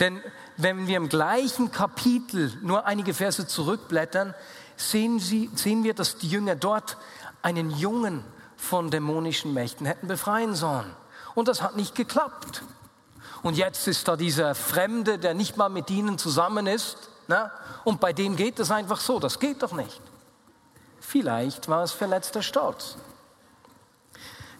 Denn 0.00 0.22
wenn 0.56 0.86
wir 0.86 0.96
im 0.96 1.10
gleichen 1.10 1.70
Kapitel 1.70 2.56
nur 2.62 2.86
einige 2.86 3.12
Verse 3.12 3.46
zurückblättern, 3.46 4.34
sehen, 4.76 5.20
sie, 5.20 5.50
sehen 5.56 5.84
wir, 5.84 5.92
dass 5.92 6.16
die 6.16 6.28
Jünger 6.28 6.56
dort 6.56 6.96
einen 7.42 7.70
Jungen 7.70 8.24
von 8.56 8.90
dämonischen 8.90 9.52
Mächten 9.52 9.84
hätten 9.84 10.08
befreien 10.08 10.54
sollen. 10.54 10.90
Und 11.34 11.48
das 11.48 11.60
hat 11.60 11.76
nicht 11.76 11.94
geklappt. 11.94 12.62
Und 13.42 13.56
jetzt 13.56 13.88
ist 13.88 14.06
da 14.06 14.16
dieser 14.16 14.54
Fremde, 14.54 15.18
der 15.18 15.34
nicht 15.34 15.56
mal 15.56 15.68
mit 15.68 15.90
ihnen 15.90 16.18
zusammen 16.18 16.66
ist. 16.66 16.96
Ne? 17.26 17.50
Und 17.84 18.00
bei 18.00 18.12
dem 18.12 18.36
geht 18.36 18.58
es 18.60 18.70
einfach 18.70 19.00
so. 19.00 19.18
Das 19.18 19.38
geht 19.38 19.62
doch 19.62 19.72
nicht. 19.72 20.00
Vielleicht 21.00 21.68
war 21.68 21.82
es 21.82 21.92
verletzter 21.92 22.42
Stolz. 22.42 22.96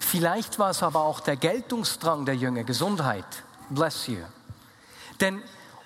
Vielleicht 0.00 0.58
war 0.58 0.70
es 0.70 0.82
aber 0.82 1.00
auch 1.00 1.20
der 1.20 1.36
Geltungsdrang 1.36 2.26
der 2.26 2.34
Jünger, 2.34 2.64
Gesundheit. 2.64 3.24
Bless 3.70 4.08
you. 4.08 4.18
Denn 5.20 5.40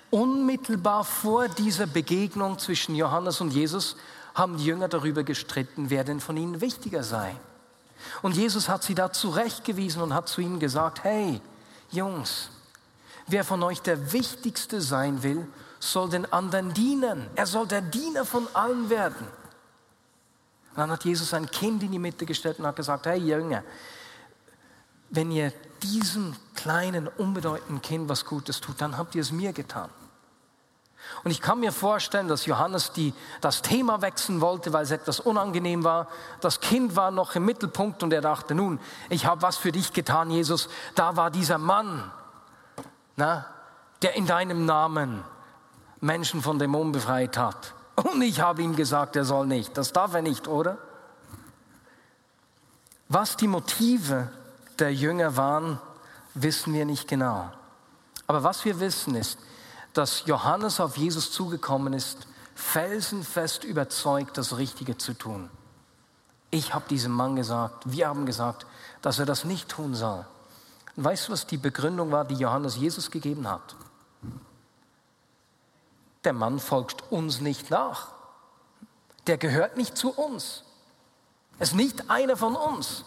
unmittelbar 0.09 1.03
vor 1.03 1.47
dieser 1.47 1.85
Begegnung 1.85 2.57
zwischen 2.57 2.95
Johannes 2.95 3.39
und 3.41 3.51
Jesus 3.51 3.95
haben 4.33 4.57
die 4.57 4.65
Jünger 4.65 4.87
darüber 4.87 5.23
gestritten, 5.23 5.89
wer 5.89 6.03
denn 6.03 6.19
von 6.19 6.35
ihnen 6.35 6.61
wichtiger 6.61 7.03
sei. 7.03 7.35
Und 8.21 8.35
Jesus 8.35 8.69
hat 8.69 8.83
sie 8.83 8.95
da 8.95 9.11
zurechtgewiesen 9.11 10.01
und 10.01 10.13
hat 10.13 10.27
zu 10.27 10.41
ihnen 10.41 10.59
gesagt, 10.59 11.03
hey 11.03 11.41
Jungs, 11.91 12.49
wer 13.27 13.43
von 13.43 13.61
euch 13.63 13.81
der 13.81 14.13
Wichtigste 14.13 14.81
sein 14.81 15.23
will, 15.23 15.47
soll 15.79 16.09
den 16.09 16.31
anderen 16.31 16.73
dienen. 16.73 17.29
Er 17.35 17.45
soll 17.45 17.67
der 17.67 17.81
Diener 17.81 18.25
von 18.25 18.47
allen 18.53 18.89
werden. 18.89 19.27
Und 20.71 20.77
dann 20.77 20.91
hat 20.91 21.05
Jesus 21.05 21.33
ein 21.33 21.49
Kind 21.49 21.83
in 21.83 21.91
die 21.91 21.99
Mitte 21.99 22.25
gestellt 22.25 22.59
und 22.59 22.65
hat 22.65 22.75
gesagt, 22.75 23.05
hey 23.05 23.19
Jünger, 23.19 23.63
wenn 25.09 25.31
ihr 25.31 25.53
diesem 25.83 26.35
kleinen, 26.55 27.07
unbedeutenden 27.07 27.81
Kind 27.81 28.09
was 28.09 28.25
Gutes 28.25 28.59
tut, 28.61 28.81
dann 28.81 28.97
habt 28.97 29.15
ihr 29.15 29.21
es 29.21 29.31
mir 29.31 29.53
getan. 29.53 29.89
Und 31.23 31.31
ich 31.31 31.41
kann 31.41 31.59
mir 31.59 31.71
vorstellen, 31.71 32.27
dass 32.27 32.45
Johannes 32.45 32.91
die, 32.91 33.13
das 33.39 33.61
Thema 33.61 34.01
wechseln 34.01 34.41
wollte, 34.41 34.73
weil 34.73 34.83
es 34.83 34.91
etwas 34.91 35.19
unangenehm 35.19 35.83
war. 35.83 36.07
Das 36.41 36.59
Kind 36.59 36.95
war 36.95 37.11
noch 37.11 37.35
im 37.35 37.45
Mittelpunkt 37.45 38.03
und 38.03 38.11
er 38.11 38.21
dachte, 38.21 38.55
nun, 38.55 38.79
ich 39.09 39.25
habe 39.25 39.41
was 39.41 39.57
für 39.57 39.71
dich 39.71 39.93
getan, 39.93 40.31
Jesus. 40.31 40.69
Da 40.95 41.15
war 41.15 41.31
dieser 41.31 41.57
Mann, 41.57 42.11
na, 43.17 43.45
der 44.01 44.15
in 44.15 44.25
deinem 44.25 44.65
Namen 44.65 45.23
Menschen 45.99 46.41
von 46.41 46.59
Dämonen 46.59 46.93
befreit 46.93 47.37
hat. 47.37 47.73
Und 47.95 48.21
ich 48.21 48.39
habe 48.39 48.61
ihm 48.61 48.75
gesagt, 48.75 49.15
er 49.15 49.25
soll 49.25 49.47
nicht. 49.47 49.75
Das 49.75 49.91
darf 49.91 50.13
er 50.13 50.21
nicht, 50.21 50.47
oder? 50.47 50.77
Was 53.09 53.35
die 53.35 53.47
Motive 53.47 54.29
der 54.79 54.93
Jünger 54.93 55.35
waren, 55.35 55.79
wissen 56.35 56.73
wir 56.73 56.85
nicht 56.85 57.07
genau. 57.07 57.51
Aber 58.27 58.43
was 58.43 58.63
wir 58.65 58.79
wissen 58.79 59.15
ist, 59.15 59.39
dass 59.93 60.25
Johannes 60.25 60.79
auf 60.79 60.97
Jesus 60.97 61.31
zugekommen 61.31 61.93
ist, 61.93 62.27
felsenfest 62.53 63.63
überzeugt, 63.63 64.37
das 64.37 64.57
Richtige 64.57 64.97
zu 64.97 65.13
tun. 65.13 65.49
Ich 66.51 66.73
habe 66.75 66.87
diesem 66.87 67.13
Mann 67.13 67.35
gesagt, 67.35 67.83
wir 67.85 68.07
haben 68.07 68.27
gesagt, 68.27 68.67
dass 69.01 69.17
er 69.17 69.25
das 69.25 69.43
nicht 69.43 69.69
tun 69.69 69.95
soll. 69.95 70.25
Und 70.97 71.03
weißt 71.03 71.27
du, 71.27 71.31
was 71.31 71.45
die 71.45 71.57
Begründung 71.57 72.11
war, 72.11 72.25
die 72.25 72.35
Johannes 72.35 72.75
Jesus 72.75 73.11
gegeben 73.11 73.47
hat? 73.47 73.75
Der 76.23 76.33
Mann 76.33 76.59
folgt 76.59 77.11
uns 77.11 77.39
nicht 77.39 77.69
nach. 77.69 78.09
Der 79.27 79.37
gehört 79.37 79.77
nicht 79.77 79.95
zu 79.95 80.09
uns. 80.09 80.63
Er 81.59 81.63
ist 81.63 81.75
nicht 81.75 82.09
einer 82.09 82.35
von 82.35 82.55
uns. 82.55 83.05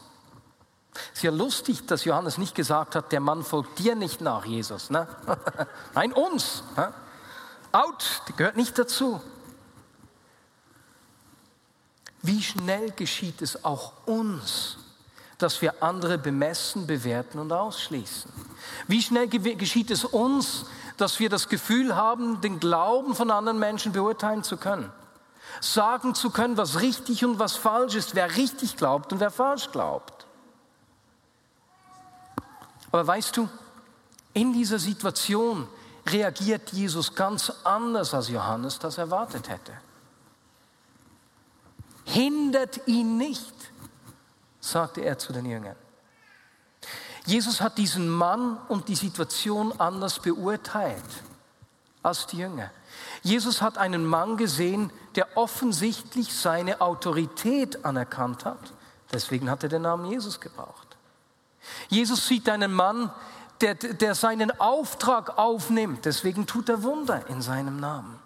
Es 0.95 1.19
ist 1.19 1.23
ja 1.25 1.31
lustig, 1.33 1.87
dass 1.87 2.05
Johannes 2.05 2.39
nicht 2.39 2.55
gesagt 2.55 2.95
hat, 2.95 3.11
der 3.11 3.21
Mann 3.21 3.43
folgt 3.43 3.79
dir 3.81 3.97
nicht 3.97 4.21
nach, 4.21 4.45
Jesus. 4.45 4.91
Ne? 4.91 5.09
Nein, 5.95 6.13
uns. 6.13 6.63
Ne? 6.77 6.95
Out, 7.73 8.23
die 8.29 8.33
gehört 8.35 8.57
nicht 8.57 8.79
dazu. 8.79 9.21
Wie 12.23 12.43
schnell 12.43 12.93
geschieht 12.93 13.43
es 13.43 13.65
auch 13.65 13.93
uns, 14.07 14.79
dass 15.43 15.63
wir 15.63 15.83
andere 15.83 16.19
bemessen, 16.19 16.87
bewerten 16.87 17.39
und 17.39 17.53
ausschließen? 17.53 18.31
Wie 18.87 19.03
schnell 19.03 19.29
geschieht 19.29 19.91
es 19.91 20.05
uns, 20.05 20.67
dass 20.97 21.19
wir 21.19 21.29
das 21.29 21.49
Gefühl 21.49 21.97
haben, 21.97 22.41
den 22.41 22.61
Glauben 22.61 23.15
von 23.15 23.31
anderen 23.31 23.59
Menschen 23.59 23.93
beurteilen 23.93 24.43
zu 24.43 24.57
können? 24.57 24.93
Sagen 25.61 26.15
zu 26.15 26.31
können, 26.31 26.57
was 26.57 26.81
richtig 26.81 27.25
und 27.25 27.39
was 27.39 27.57
falsch 27.57 27.95
ist, 27.95 28.15
wer 28.15 28.37
richtig 28.37 28.77
glaubt 28.77 29.13
und 29.13 29.21
wer 29.21 29.31
falsch 29.31 29.71
glaubt. 29.73 30.27
Aber 32.93 33.07
weißt 33.07 33.37
du, 33.37 33.49
in 34.33 34.53
dieser 34.53 34.79
Situation 34.79 35.69
reagiert 36.07 36.73
Jesus 36.73 37.15
ganz 37.15 37.53
anders, 37.65 38.15
als 38.15 38.29
Johannes 38.29 38.79
das 38.79 38.99
erwartet 38.99 39.49
hätte. 39.49 39.73
Hindert 42.05 42.87
ihn 42.87 43.17
nicht, 43.17 43.55
sagte 44.71 45.01
er 45.03 45.19
zu 45.19 45.33
den 45.33 45.47
Jüngern. 45.47 45.77
Jesus 47.27 47.61
hat 47.61 47.79
diesen 47.79 48.09
Mann 48.09 48.59
und 48.69 48.89
die 48.89 48.95
Situation 48.95 49.73
anders 49.79 50.21
beurteilt 50.21 51.05
als 52.03 52.27
die 52.27 52.39
Jünger. 52.39 52.71
Jesus 53.23 53.61
hat 53.61 53.77
einen 53.77 54.07
Mann 54.07 54.37
gesehen, 54.37 54.91
der 55.17 55.37
offensichtlich 55.37 56.35
seine 56.35 56.81
Autorität 56.81 57.85
anerkannt 57.85 58.45
hat. 58.45 58.73
Deswegen 59.13 59.51
hat 59.51 59.63
er 59.63 59.69
den 59.69 59.83
Namen 59.83 60.07
Jesus 60.07 60.41
gebraucht. 60.41 60.97
Jesus 61.89 62.27
sieht 62.27 62.49
einen 62.49 62.73
Mann, 62.73 63.13
der, 63.61 63.75
der 63.75 64.15
seinen 64.15 64.59
Auftrag 64.59 65.37
aufnimmt. 65.37 66.07
Deswegen 66.07 66.47
tut 66.47 66.69
er 66.69 66.83
Wunder 66.83 67.27
in 67.29 67.43
seinem 67.43 67.79
Namen. 67.79 68.19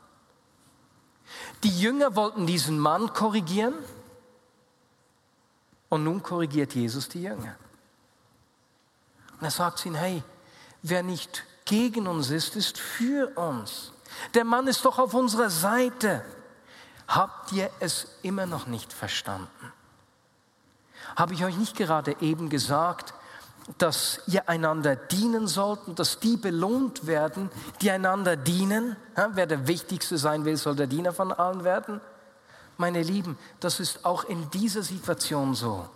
Die 1.64 1.80
Jünger 1.80 2.14
wollten 2.14 2.46
diesen 2.46 2.78
Mann 2.78 3.12
korrigieren 3.12 3.74
und 5.94 6.02
nun 6.02 6.22
korrigiert 6.22 6.74
Jesus 6.74 7.08
die 7.08 7.22
Jünger. 7.22 7.54
Und 9.38 9.44
er 9.44 9.50
sagt 9.52 9.86
ihnen, 9.86 9.94
hey, 9.94 10.24
wer 10.82 11.04
nicht 11.04 11.44
gegen 11.64 12.08
uns 12.08 12.30
ist, 12.30 12.56
ist 12.56 12.78
für 12.78 13.28
uns. 13.38 13.92
Der 14.34 14.44
Mann 14.44 14.66
ist 14.66 14.84
doch 14.84 14.98
auf 14.98 15.14
unserer 15.14 15.50
Seite. 15.50 16.24
Habt 17.06 17.52
ihr 17.52 17.70
es 17.78 18.08
immer 18.22 18.44
noch 18.46 18.66
nicht 18.66 18.92
verstanden? 18.92 19.72
Habe 21.14 21.34
ich 21.34 21.44
euch 21.44 21.56
nicht 21.56 21.76
gerade 21.76 22.16
eben 22.20 22.48
gesagt, 22.50 23.14
dass 23.78 24.20
ihr 24.26 24.48
einander 24.48 24.96
dienen 24.96 25.46
sollten, 25.46 25.94
dass 25.94 26.18
die 26.18 26.36
belohnt 26.36 27.06
werden, 27.06 27.50
die 27.80 27.90
einander 27.92 28.34
dienen. 28.34 28.96
Ja, 29.16 29.30
wer 29.34 29.46
der 29.46 29.68
Wichtigste 29.68 30.18
sein 30.18 30.44
will, 30.44 30.56
soll 30.56 30.74
der 30.74 30.88
Diener 30.88 31.12
von 31.12 31.32
allen 31.32 31.62
werden. 31.62 32.00
Meine 32.76 33.02
Lieben, 33.02 33.38
das 33.60 33.80
ist 33.80 34.04
auch 34.04 34.24
in 34.24 34.50
dieser 34.50 34.82
Situation 34.82 35.54
so. 35.54 35.88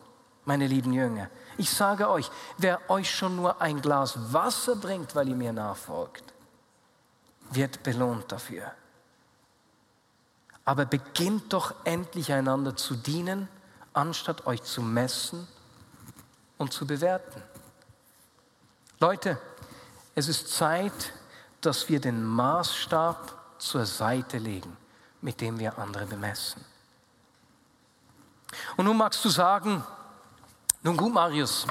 meine 0.49 0.67
lieben 0.67 0.95
Jünger. 0.95 1.29
Ich 1.59 1.69
sage 1.69 2.09
euch, 2.09 2.31
wer 2.57 2.81
euch 2.89 3.15
schon 3.15 3.37
nur 3.37 3.61
ein 3.61 3.83
Glas 3.83 4.33
Wasser 4.33 4.77
bringt, 4.77 5.15
weil 5.15 5.29
ihr 5.29 5.35
mir 5.35 5.53
nachfolgt, 5.53 6.25
wird 7.51 7.83
belohnt 7.83 8.33
dafür. 8.33 8.73
Aber 10.65 10.87
beginnt 10.87 11.53
doch 11.53 11.75
endlich 11.85 12.33
einander 12.33 12.75
zu 12.75 12.95
dienen, 12.95 13.47
anstatt 13.93 14.47
euch 14.47 14.63
zu 14.63 14.81
messen 14.81 15.47
und 16.57 16.73
zu 16.73 16.87
bewerten. 16.87 17.43
Leute, 18.99 19.39
es 20.15 20.29
ist 20.29 20.49
Zeit, 20.49 21.13
dass 21.61 21.91
wir 21.91 22.01
den 22.01 22.25
Maßstab 22.25 23.35
zur 23.59 23.85
Seite 23.85 24.39
legen, 24.39 24.77
mit 25.21 25.41
dem 25.41 25.59
wir 25.59 25.79
andere 25.79 26.07
bemessen. 26.07 26.65
Und 28.77 28.85
nun 28.87 28.97
magst 28.97 29.25
du 29.25 29.29
sagen, 29.29 29.85
nun 30.83 30.97
gut, 30.97 31.13
Marius, 31.13 31.67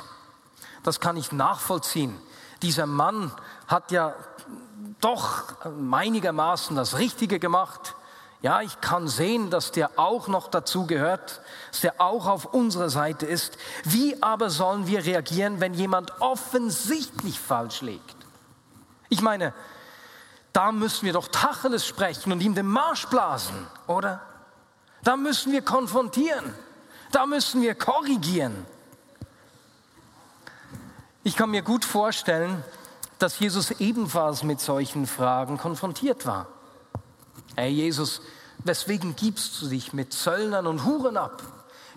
das 0.83 0.99
kann 0.99 1.17
ich 1.17 1.31
nachvollziehen. 1.31 2.17
Dieser 2.61 2.85
Mann 2.85 3.31
hat 3.67 3.91
ja 3.91 4.15
doch 5.01 5.55
einigermaßen 5.91 6.75
das 6.75 6.97
Richtige 6.97 7.39
gemacht. 7.39 7.95
Ja, 8.41 8.61
ich 8.61 8.79
kann 8.81 9.07
sehen, 9.07 9.49
dass 9.49 9.71
der 9.71 9.91
auch 9.97 10.27
noch 10.27 10.47
dazu 10.47 10.85
gehört, 10.85 11.41
dass 11.71 11.81
der 11.81 11.99
auch 11.99 12.27
auf 12.27 12.45
unserer 12.45 12.89
Seite 12.89 13.25
ist. 13.25 13.57
Wie 13.83 14.21
aber 14.21 14.49
sollen 14.49 14.85
wir 14.85 15.03
reagieren, 15.05 15.59
wenn 15.59 15.73
jemand 15.73 16.21
offensichtlich 16.21 17.39
falsch 17.39 17.81
liegt? 17.81 18.15
Ich 19.09 19.21
meine, 19.21 19.53
da 20.57 20.71
müssen 20.71 21.05
wir 21.05 21.13
doch 21.13 21.27
Tacheles 21.27 21.85
sprechen 21.85 22.31
und 22.31 22.41
ihm 22.41 22.55
den 22.55 22.65
Marsch 22.65 23.05
blasen, 23.05 23.67
oder? 23.85 24.23
Da 25.03 25.15
müssen 25.15 25.51
wir 25.51 25.61
konfrontieren. 25.61 26.51
Da 27.11 27.27
müssen 27.27 27.61
wir 27.61 27.75
korrigieren. 27.75 28.65
Ich 31.23 31.35
kann 31.35 31.51
mir 31.51 31.61
gut 31.61 31.85
vorstellen, 31.85 32.63
dass 33.19 33.37
Jesus 33.37 33.69
ebenfalls 33.69 34.41
mit 34.41 34.59
solchen 34.59 35.05
Fragen 35.05 35.59
konfrontiert 35.59 36.25
war. 36.25 36.47
Hey 37.55 37.69
Jesus, 37.69 38.23
weswegen 38.63 39.15
gibst 39.15 39.61
du 39.61 39.67
dich 39.67 39.93
mit 39.93 40.11
Zöllnern 40.11 40.65
und 40.65 40.85
Huren 40.85 41.17
ab? 41.17 41.43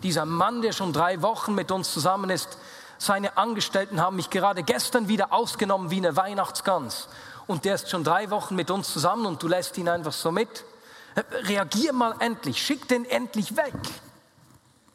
Dieser 0.03 0.27
Mann, 0.27 0.61
der 0.61 0.73
schon 0.73 0.93
drei 0.93 1.23
Wochen 1.23 1.55
mit 1.55 1.73
uns 1.73 1.95
zusammen 1.95 2.29
ist, 2.29 2.59
seine 2.99 3.39
Angestellten 3.39 4.03
haben 4.03 4.17
mich 4.17 4.29
gerade 4.29 4.63
gestern 4.63 5.09
wieder 5.09 5.33
ausgenommen 5.33 5.91
wie 5.91 5.97
eine 5.97 6.17
Weihnachtsgans. 6.17 7.09
Und 7.51 7.65
der 7.65 7.75
ist 7.75 7.91
schon 7.91 8.05
drei 8.05 8.31
Wochen 8.31 8.55
mit 8.55 8.71
uns 8.71 8.93
zusammen 8.93 9.27
und 9.27 9.43
du 9.43 9.49
lässt 9.49 9.77
ihn 9.77 9.89
einfach 9.89 10.13
so 10.13 10.31
mit. 10.31 10.65
Reagier 11.49 11.93
mal 11.93 12.15
endlich, 12.21 12.63
schick 12.63 12.87
den 12.87 13.05
endlich 13.05 13.57
weg. 13.57 13.75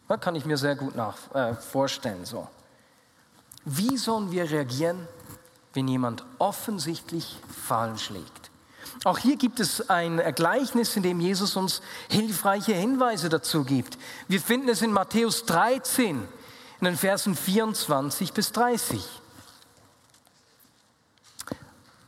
Das 0.08 0.22
kann 0.22 0.36
ich 0.36 0.46
mir 0.46 0.56
sehr 0.56 0.78
gut 0.78 0.96
nach, 0.96 1.18
äh, 1.34 1.54
vorstellen. 1.56 2.24
So. 2.24 2.48
Wie 3.66 3.98
sollen 3.98 4.32
wir 4.32 4.50
reagieren, 4.50 5.06
wenn 5.74 5.90
jemand 5.90 6.24
offensichtlich 6.40 7.38
falsch 7.68 8.10
liegt? 8.12 8.52
Auch 9.04 9.18
hier 9.18 9.36
gibt 9.36 9.60
es 9.60 9.90
ein 9.90 10.22
Gleichnis, 10.34 10.96
in 10.96 11.04
dem 11.04 11.20
Jesus 11.20 11.58
uns 11.58 11.82
hilfreiche 12.08 12.74
Hinweise 12.74 13.28
dazu 13.28 13.66
gibt. 13.66 13.98
Wir 14.30 14.40
finden 14.40 14.70
es 14.70 14.82
in 14.82 14.94
Matthäus 14.94 15.44
13, 15.44 16.26
in 16.80 16.86
den 16.86 16.96
Versen 16.96 17.36
24 17.36 18.32
bis 18.32 18.54
30. 18.54 19.04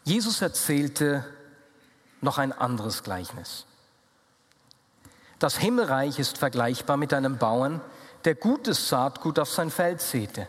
Jesus 0.08 0.42
erzählte 0.42 1.26
noch 2.22 2.38
ein 2.38 2.54
anderes 2.54 3.04
Gleichnis. 3.04 3.66
Das 5.38 5.58
Himmelreich 5.58 6.18
ist 6.18 6.38
vergleichbar 6.38 6.96
mit 6.96 7.14
einem 7.14 7.38
Bauern, 7.38 7.82
der 8.24 8.36
gutes 8.36 8.88
Saatgut 8.88 9.38
auf 9.38 9.52
sein 9.52 9.70
Feld 9.70 10.00
säte. 10.00 10.48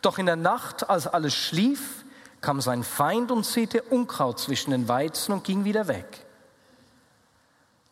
Doch 0.00 0.16
in 0.16 0.24
der 0.24 0.36
Nacht, 0.36 0.88
als 0.88 1.06
alles 1.06 1.34
schlief, 1.34 2.02
kam 2.40 2.62
sein 2.62 2.82
Feind 2.82 3.30
und 3.30 3.44
säte 3.44 3.82
Unkraut 3.82 4.40
zwischen 4.40 4.70
den 4.70 4.88
Weizen 4.88 5.32
und 5.32 5.44
ging 5.44 5.64
wieder 5.64 5.86
weg. 5.86 6.24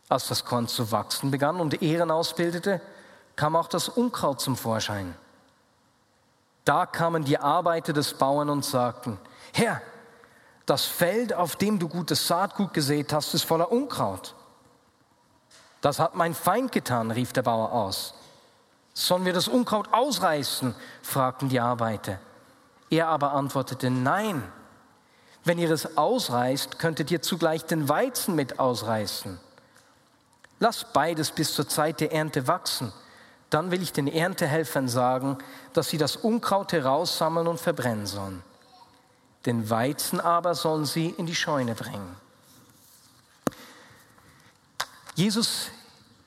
Als 0.09 0.29
das 0.29 0.47
Korn 0.47 0.67
zu 0.67 0.93
wachsen 0.93 1.31
begann 1.31 1.61
und 1.61 1.83
Ehren 1.83 2.11
ausbildete, 2.11 2.81
kam 3.37 3.55
auch 3.55 3.69
das 3.69 3.91
Unkraut 3.91 4.41
zum 4.41 4.57
Vorschein. 4.57 5.15
Da 6.65 6.87
kamen 6.87 7.23
die 7.23 7.37
Arbeiter 7.37 7.93
des 7.93 8.15
Bauern 8.15 8.49
und 8.49 8.65
sagten, 8.65 9.19
Herr, 9.53 9.83
das 10.67 10.85
Feld, 10.85 11.33
auf 11.33 11.55
dem 11.57 11.79
du 11.79 11.89
gutes 11.89 12.27
Saatgut 12.27 12.75
gesät 12.75 13.13
hast, 13.13 13.35
ist 13.35 13.45
voller 13.45 13.71
Unkraut. 13.71 14.35
Das 15.81 16.01
hat 16.01 16.17
mein 16.17 16.35
Feind 16.35 16.73
getan, 16.73 17.13
rief 17.13 17.33
der 17.33 17.43
Bauer 17.43 17.73
aus. 17.73 18.15
Sollen 18.93 19.25
wir 19.25 19.33
das 19.33 19.47
Unkraut 19.47 19.89
ausreißen? 19.93 20.75
fragten 21.03 21.49
die 21.49 21.61
Arbeiter. 21.61 22.19
Er 22.91 23.09
aber 23.09 23.33
antwortete, 23.33 23.91
nein. 23.91 24.43
Wenn 25.45 25.59
ihr 25.59 25.71
es 25.71 25.97
ausreißt, 25.97 26.81
könntet 26.81 27.13
ihr 27.13 27.23
zugleich 27.23 27.65
den 27.65 27.89
Weizen 27.89 28.35
mit 28.35 28.59
ausreißen. 28.59 29.39
Lasst 30.59 30.93
beides 30.93 31.31
bis 31.31 31.55
zur 31.55 31.69
Zeit 31.69 32.01
der 32.01 32.13
Ernte 32.13 32.49
wachsen. 32.49 32.93
Dann 33.51 33.71
will 33.71 33.83
ich 33.83 33.93
den 33.93 34.09
Erntehelfern 34.09 34.89
sagen, 34.89 35.39
dass 35.73 35.91
sie 35.91 35.99
das 35.99 36.17
Unkraut 36.17 36.73
heraussammeln 36.73 37.47
und 37.47 37.61
verbrennen 37.61 38.07
sollen. 38.07 38.43
Den 39.47 39.71
Weizen 39.71 40.21
aber 40.21 40.55
sollen 40.55 40.85
sie 40.85 41.11
in 41.11 41.27
die 41.27 41.35
Scheune 41.35 41.75
bringen. 41.75 42.17
Jesus 45.15 45.69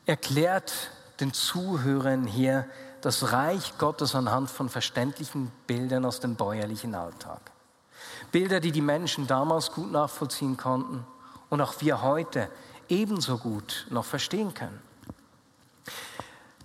erklärt 0.06 0.74
den 1.20 1.34
Zuhörern 1.34 2.26
hier 2.26 2.66
das 3.02 3.32
Reich 3.32 3.78
Gottes 3.78 4.16
anhand 4.16 4.50
von 4.50 4.70
verständlichen 4.70 5.52
Bildern 5.68 6.06
aus 6.06 6.20
dem 6.20 6.36
bäuerlichen 6.36 6.96
Alltag. 6.96 7.52
Bilder, 8.32 8.60
die 8.60 8.72
die 8.72 8.82
Menschen 8.82 9.28
damals 9.28 9.72
gut 9.72 9.92
nachvollziehen 9.92 10.58
konnten 10.58 11.06
und 11.50 11.62
auch 11.62 11.76
wir 11.80 12.02
heute 12.02 12.50
ebenso 12.88 13.38
gut 13.38 13.86
noch 13.90 14.06
verstehen 14.06 14.54
können. 14.54 14.82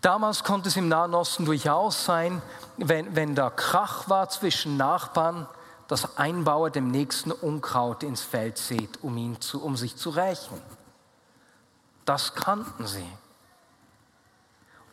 Damals 0.01 0.45
konnte 0.45 0.69
es 0.69 0.77
im 0.77 0.89
Nahen 0.89 1.15
Osten 1.15 1.45
durchaus 1.45 2.05
sein, 2.05 2.43
wenn, 2.77 3.15
wenn 3.17 3.35
da 3.35 3.51
Krach 3.51 4.09
war 4.09 4.29
zwischen 4.29 4.77
Nachbarn, 4.77 5.47
dass 5.89 6.17
ein 6.17 6.45
Bauer 6.45 6.71
dem 6.71 6.91
nächsten 6.91 7.31
Unkraut 7.31 8.03
ins 8.03 8.23
Feld 8.23 8.59
sät, 8.59 9.03
um, 9.03 9.17
ihn 9.17 9.41
zu, 9.41 9.63
um 9.63 9.77
sich 9.77 9.97
zu 9.97 10.11
rächen. 10.11 10.61
Das 12.05 12.35
kannten 12.35 12.87
sie. 12.87 13.07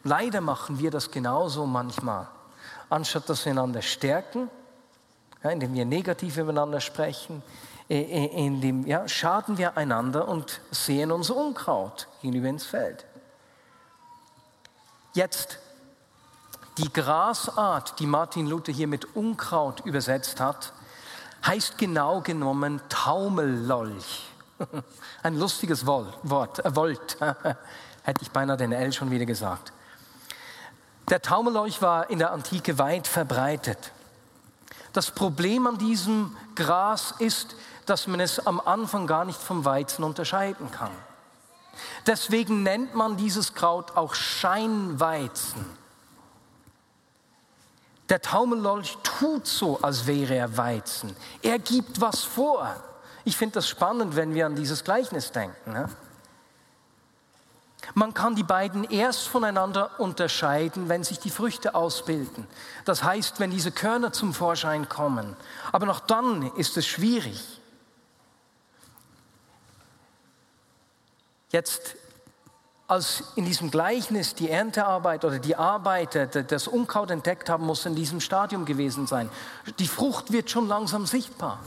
Leider 0.03 0.41
machen 0.41 0.79
wir 0.79 0.91
das 0.91 1.11
genauso 1.11 1.65
manchmal. 1.65 2.27
Anstatt 2.89 3.29
dass 3.29 3.45
wir 3.45 3.51
einander 3.51 3.81
stärken, 3.81 4.49
ja, 5.43 5.49
indem 5.51 5.73
wir 5.73 5.85
negativ 5.85 6.37
übereinander 6.37 6.81
sprechen, 6.81 7.41
indem 7.87 8.85
ja, 8.85 9.07
schaden 9.07 9.57
wir 9.57 9.77
einander 9.77 10.27
und 10.27 10.61
sehen 10.71 11.11
unser 11.11 11.35
Unkraut 11.35 12.07
hinüber 12.21 12.47
ins 12.47 12.65
Feld. 12.65 13.05
Jetzt 15.13 15.59
die 16.77 16.91
Grasart, 16.91 17.99
die 17.99 18.07
Martin 18.07 18.47
Luther 18.47 18.71
hier 18.71 18.87
mit 18.87 19.15
Unkraut 19.15 19.81
übersetzt 19.81 20.39
hat, 20.39 20.73
heißt 21.45 21.77
genau 21.77 22.21
genommen 22.21 22.81
Taumellolch. 22.89 24.29
Ein 25.23 25.37
lustiges 25.37 25.85
Wort, 25.85 26.59
äh, 26.65 26.75
Volt, 26.75 27.17
hätte 28.03 28.21
ich 28.21 28.31
beinahe 28.31 28.57
den 28.57 28.71
L 28.71 28.91
schon 28.93 29.11
wieder 29.11 29.25
gesagt. 29.25 29.73
Der 31.09 31.21
Taumellolch 31.21 31.81
war 31.81 32.09
in 32.09 32.19
der 32.19 32.31
Antike 32.31 32.77
weit 32.77 33.07
verbreitet. 33.07 33.91
Das 34.93 35.11
Problem 35.11 35.67
an 35.67 35.77
diesem 35.77 36.35
Gras 36.55 37.15
ist, 37.19 37.55
dass 37.85 38.07
man 38.07 38.19
es 38.19 38.45
am 38.45 38.59
Anfang 38.59 39.07
gar 39.07 39.25
nicht 39.25 39.39
vom 39.39 39.65
Weizen 39.65 40.03
unterscheiden 40.03 40.71
kann. 40.71 40.91
Deswegen 42.05 42.63
nennt 42.63 42.95
man 42.95 43.17
dieses 43.17 43.53
Kraut 43.53 43.95
auch 43.97 44.13
Scheinweizen. 44.13 45.65
Der 48.11 48.21
Taumellolch 48.21 48.97
tut 49.03 49.47
so, 49.47 49.79
als 49.81 50.05
wäre 50.05 50.35
er 50.35 50.57
Weizen. 50.57 51.15
Er 51.41 51.59
gibt 51.59 52.01
was 52.01 52.23
vor. 52.23 52.75
Ich 53.23 53.37
finde 53.37 53.53
das 53.53 53.69
spannend, 53.69 54.17
wenn 54.17 54.33
wir 54.33 54.47
an 54.47 54.55
dieses 54.55 54.83
Gleichnis 54.83 55.31
denken. 55.31 55.71
Ne? 55.71 55.87
Man 57.93 58.13
kann 58.13 58.35
die 58.35 58.43
beiden 58.43 58.83
erst 58.83 59.29
voneinander 59.29 59.97
unterscheiden, 59.97 60.89
wenn 60.89 61.05
sich 61.05 61.19
die 61.19 61.29
Früchte 61.29 61.73
ausbilden. 61.73 62.47
Das 62.83 63.01
heißt, 63.01 63.39
wenn 63.39 63.49
diese 63.49 63.71
Körner 63.71 64.11
zum 64.11 64.33
Vorschein 64.33 64.89
kommen. 64.89 65.37
Aber 65.71 65.85
noch 65.85 66.01
dann 66.01 66.51
ist 66.57 66.75
es 66.75 66.85
schwierig. 66.85 67.61
Jetzt, 71.49 71.95
als 72.91 73.23
in 73.35 73.45
diesem 73.45 73.71
Gleichnis 73.71 74.35
die 74.35 74.49
Erntearbeit 74.49 75.23
oder 75.23 75.39
die 75.39 75.55
Arbeiter 75.55 76.25
das 76.25 76.67
Unkraut 76.67 77.09
entdeckt 77.09 77.49
haben, 77.49 77.65
muss 77.65 77.85
in 77.85 77.95
diesem 77.95 78.19
Stadium 78.19 78.65
gewesen 78.65 79.07
sein. 79.07 79.29
Die 79.79 79.87
Frucht 79.87 80.33
wird 80.33 80.49
schon 80.49 80.67
langsam 80.67 81.05
sichtbar. 81.05 81.59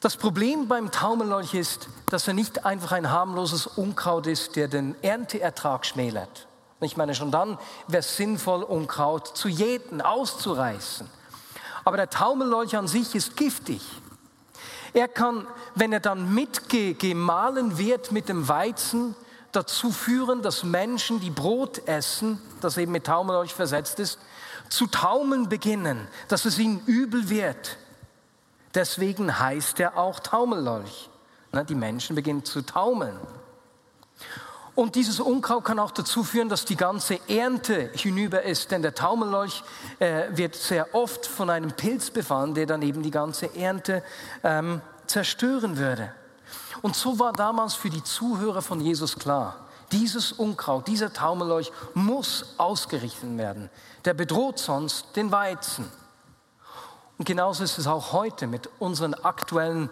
Das 0.00 0.16
Problem 0.16 0.66
beim 0.66 0.90
Taumellolch 0.90 1.54
ist, 1.54 1.88
dass 2.10 2.26
er 2.26 2.34
nicht 2.34 2.66
einfach 2.66 2.90
ein 2.90 3.12
harmloses 3.12 3.68
Unkraut 3.68 4.26
ist, 4.26 4.56
der 4.56 4.66
den 4.66 4.96
Ernteertrag 5.02 5.86
schmälert 5.86 6.48
Ich 6.80 6.96
meine, 6.96 7.14
schon 7.14 7.30
dann 7.30 7.56
wäre 7.86 8.00
es 8.00 8.16
sinnvoll, 8.16 8.64
Unkraut 8.64 9.36
zu 9.36 9.46
jäten, 9.46 10.00
auszureißen. 10.00 11.08
Aber 11.84 11.96
der 11.96 12.10
Taumellolch 12.10 12.76
an 12.76 12.88
sich 12.88 13.14
ist 13.14 13.36
giftig. 13.36 13.82
Er 14.94 15.06
kann, 15.06 15.46
wenn 15.76 15.92
er 15.92 16.00
dann 16.00 16.34
mitgemahlen 16.34 17.78
wird 17.78 18.10
mit 18.10 18.28
dem 18.28 18.48
Weizen, 18.48 19.14
dazu 19.56 19.90
führen, 19.90 20.42
dass 20.42 20.62
Menschen, 20.62 21.20
die 21.20 21.30
Brot 21.30 21.86
essen, 21.88 22.40
das 22.60 22.76
eben 22.76 22.92
mit 22.92 23.04
Taumellolch 23.04 23.54
versetzt 23.54 23.98
ist, 23.98 24.18
zu 24.68 24.86
taumeln 24.86 25.48
beginnen, 25.48 26.06
dass 26.28 26.44
es 26.44 26.58
ihnen 26.58 26.82
übel 26.86 27.30
wird. 27.30 27.78
Deswegen 28.74 29.38
heißt 29.38 29.80
er 29.80 29.96
auch 29.96 30.20
Taumellolch. 30.20 31.08
Die 31.68 31.74
Menschen 31.74 32.14
beginnen 32.14 32.44
zu 32.44 32.60
taumeln. 32.60 33.16
Und 34.74 34.94
dieses 34.94 35.20
Unkraut 35.20 35.64
kann 35.64 35.78
auch 35.78 35.90
dazu 35.90 36.22
führen, 36.22 36.50
dass 36.50 36.66
die 36.66 36.76
ganze 36.76 37.18
Ernte 37.30 37.90
hinüber 37.94 38.42
ist, 38.42 38.70
denn 38.70 38.82
der 38.82 38.94
Taumellolch 38.94 39.64
äh, 40.00 40.24
wird 40.32 40.54
sehr 40.54 40.94
oft 40.94 41.24
von 41.24 41.48
einem 41.48 41.72
Pilz 41.72 42.10
befallen, 42.10 42.52
der 42.52 42.66
dann 42.66 42.82
eben 42.82 43.02
die 43.02 43.10
ganze 43.10 43.56
Ernte 43.56 44.02
ähm, 44.44 44.82
zerstören 45.06 45.78
würde. 45.78 46.12
Und 46.82 46.96
so 46.96 47.18
war 47.18 47.32
damals 47.32 47.74
für 47.74 47.90
die 47.90 48.02
Zuhörer 48.02 48.62
von 48.62 48.80
Jesus 48.80 49.16
klar, 49.16 49.56
dieses 49.92 50.32
Unkraut, 50.32 50.88
dieser 50.88 51.12
Taumellolch 51.12 51.70
muss 51.94 52.54
ausgerichtet 52.58 53.36
werden. 53.38 53.70
Der 54.04 54.14
bedroht 54.14 54.58
sonst 54.58 55.14
den 55.14 55.30
Weizen. 55.30 55.90
Und 57.18 57.24
genauso 57.24 57.64
ist 57.64 57.78
es 57.78 57.86
auch 57.86 58.12
heute 58.12 58.46
mit 58.46 58.68
unseren 58.78 59.14
aktuellen 59.14 59.88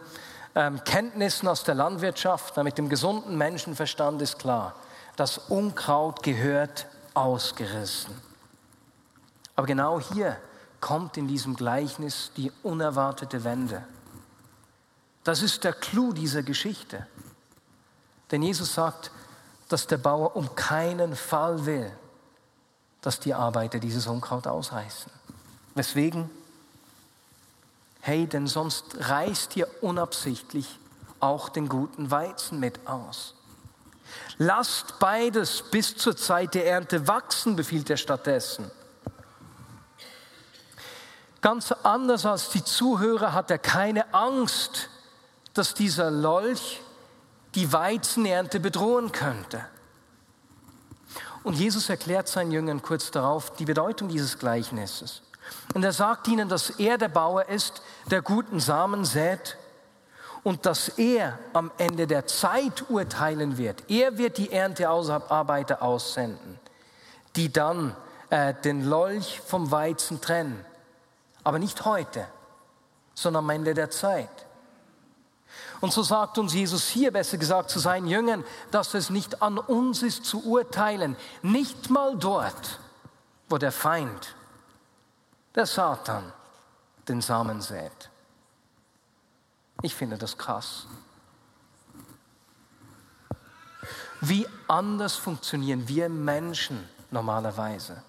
ähm, 0.55 0.83
Kenntnissen 0.85 1.49
aus 1.49 1.65
der 1.65 1.75
Landwirtschaft, 1.75 2.57
mit 2.59 2.79
dem 2.79 2.89
gesunden 2.89 3.37
Menschenverstand 3.37 4.21
ist 4.23 4.39
klar, 4.39 4.75
das 5.17 5.39
Unkraut 5.39 6.23
gehört 6.23 6.87
ausgerissen. 7.15 8.15
Aber 9.57 9.67
genau 9.67 10.01
hier 10.01 10.37
kommt 10.81 11.17
in 11.17 11.29
diesem 11.29 11.57
Gleichnis 11.57 12.31
die 12.37 12.53
unerwartete 12.63 13.45
Wende. 13.45 13.85
Das 15.25 15.43
ist 15.43 15.65
der 15.65 15.73
Clou 15.73 16.13
dieser 16.13 16.43
Geschichte. 16.43 17.07
Denn 18.31 18.43
Jesus 18.43 18.75
sagt, 18.75 19.11
dass 19.69 19.87
der 19.87 19.99
Bauer 19.99 20.37
um 20.37 20.55
keinen 20.55 21.17
Fall 21.17 21.67
will, 21.67 21.91
dass 23.01 23.21
die 23.21 23.35
Arbeiter 23.35 23.79
dieses 23.79 24.07
Unkraut 24.07 24.47
ausreißen. 24.47 25.11
Weswegen? 25.75 26.31
hey, 28.05 28.27
denn 28.27 28.47
sonst 28.47 28.85
reißt 28.99 29.57
ihr 29.57 29.67
unabsichtlich 29.83 30.79
auch 31.21 31.49
den 31.49 31.71
guten 31.71 32.11
Weizen 32.11 32.61
mit 32.61 32.87
aus. 32.87 33.35
Lasst 34.37 34.99
beides 34.99 35.63
bis 35.71 35.97
zur 35.97 36.15
Zeit 36.15 36.53
der 36.53 36.67
Ernte 36.67 37.09
wachsen, 37.09 37.57
befiehlt 37.57 37.89
er 37.89 37.97
stattdessen. 37.97 38.71
Ganz 41.41 41.73
anders 41.73 42.27
als 42.27 42.51
die 42.51 42.63
Zuhörer 42.63 43.33
hat 43.33 43.51
er 43.51 43.59
keine 43.59 44.13
Angst, 44.13 44.91
dass 45.55 45.75
dieser 45.75 46.11
Lolch 46.11 46.83
die 47.55 47.73
Weizenernte 47.73 48.61
bedrohen 48.61 49.13
könnte. 49.13 49.65
Und 51.45 51.55
Jesus 51.55 51.89
erklärt 51.89 52.27
seinen 52.27 52.53
Jüngern 52.53 52.83
kurz 52.83 53.11
darauf 53.11 53.55
die 53.55 53.65
Bedeutung 53.65 54.09
dieses 54.09 54.39
Gleichnisses. 54.39 55.23
Und 55.75 55.85
er 55.85 55.93
sagt 55.93 56.27
ihnen, 56.29 56.49
dass 56.49 56.71
er 56.71 56.99
der 56.99 57.09
Bauer 57.09 57.49
ist, 57.49 57.83
der 58.11 58.23
guten 58.23 58.61
Samen 58.61 59.05
sät 59.05 59.57
und 60.43 60.67
dass 60.67 60.89
er 60.89 61.39
am 61.53 61.71
Ende 61.79 62.07
der 62.07 62.27
Zeit 62.27 62.89
urteilen 62.89 63.59
wird. 63.59 63.91
Er 63.91 64.19
wird 64.19 64.39
die 64.39 64.53
Erntearbeiter 64.53 65.83
aussenden, 65.83 66.59
die 67.37 67.53
dann 67.53 67.95
äh, 68.31 68.55
den 68.55 68.89
Lolch 68.89 69.41
vom 69.47 69.71
Weizen 69.71 70.21
trennen. 70.21 70.65
Aber 71.45 71.59
nicht 71.59 71.85
heute, 71.85 72.27
sondern 73.15 73.45
am 73.45 73.51
Ende 73.51 73.75
der 73.75 73.91
Zeit. 73.91 74.47
Und 75.81 75.93
so 75.93 76.03
sagt 76.03 76.39
uns 76.39 76.55
Jesus 76.55 76.89
hier, 76.89 77.13
besser 77.13 77.37
gesagt 77.37 77.71
zu 77.71 77.79
seinen 77.79 78.07
Jüngern, 78.07 78.45
dass 78.71 78.95
es 78.95 79.11
nicht 79.11 79.43
an 79.43 79.59
uns 79.59 80.03
ist 80.03 80.25
zu 80.25 80.45
urteilen, 80.45 81.17
nicht 81.43 81.91
mal 81.91 82.17
dort, 82.17 82.81
wo 83.49 83.59
der 83.59 83.73
Feind 83.73 84.35
der 85.55 85.67
Satan 85.67 86.33
den 87.09 87.21
Samen 87.21 87.61
sät. 87.61 88.11
Ich 89.83 89.95
finde 89.95 90.17
das 90.17 90.39
krass. 90.39 90.87
Wie 94.21 94.47
anders 94.69 95.17
funktionieren 95.17 95.87
wir 95.87 96.09
Menschen 96.09 96.89
normalerweise? 97.11 98.03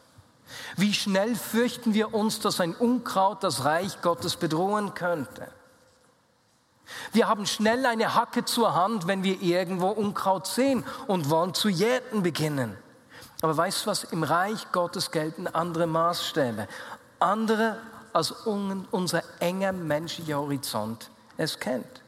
Wie 0.78 0.94
schnell 0.94 1.36
fürchten 1.36 1.94
wir 1.94 2.14
uns, 2.14 2.40
dass 2.40 2.62
ein 2.62 2.74
Unkraut 2.74 3.44
das 3.44 3.66
Reich 3.66 4.02
Gottes 4.02 4.38
bedrohen 4.38 4.94
könnte? 4.94 5.52
Wir 7.14 7.28
haben 7.28 7.46
schnell 7.46 7.86
eine 7.86 8.16
Hacke 8.16 8.46
zur 8.46 8.76
Hand, 8.76 9.08
wenn 9.08 9.24
wir 9.24 9.42
irgendwo 9.42 9.90
Unkraut 9.90 10.48
sehen 10.48 10.86
und 11.08 11.30
wollen 11.30 11.54
zu 11.54 11.70
jäten 11.70 12.24
beginnen. 12.24 12.78
Aber 13.42 13.56
weißt 13.56 13.86
du 13.86 13.90
was? 13.90 14.04
Im 14.06 14.24
Reich 14.24 14.72
Gottes 14.72 15.12
gelten 15.12 15.48
andere 15.48 15.88
Maßstäbe 15.88 16.68
andere 17.20 17.78
als 18.14 18.32
unser 18.32 19.24
enger 19.40 19.72
menschlicher 19.72 20.38
Horizont 20.38 21.10
es 21.38 21.60
kennt. 21.60 22.04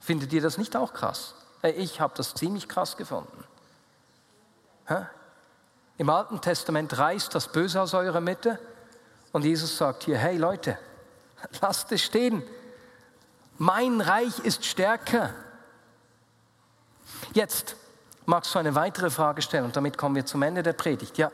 Findet 0.00 0.32
ihr 0.32 0.40
das 0.40 0.58
nicht 0.58 0.76
auch 0.76 0.92
krass? 0.92 1.34
Ich 1.62 2.00
habe 2.00 2.14
das 2.16 2.34
ziemlich 2.34 2.68
krass 2.68 2.96
gefunden. 2.96 3.44
Im 5.96 6.10
Alten 6.10 6.40
Testament 6.40 6.96
reißt 6.96 7.34
das 7.34 7.48
Böse 7.48 7.80
aus 7.80 7.94
eurer 7.94 8.20
Mitte 8.20 8.58
und 9.32 9.44
Jesus 9.44 9.76
sagt 9.76 10.04
hier, 10.04 10.18
hey 10.18 10.36
Leute, 10.36 10.78
lasst 11.60 11.92
es 11.92 12.02
stehen. 12.02 12.42
Mein 13.58 14.00
Reich 14.00 14.38
ist 14.40 14.64
stärker. 14.64 15.30
Jetzt, 17.32 17.76
magst 18.26 18.54
du 18.54 18.58
eine 18.58 18.74
weitere 18.74 19.10
Frage 19.10 19.42
stellen 19.42 19.64
und 19.64 19.76
damit 19.76 19.98
kommen 19.98 20.14
wir 20.14 20.26
zum 20.26 20.42
Ende 20.42 20.62
der 20.62 20.72
Predigt. 20.72 21.18
Ja, 21.18 21.30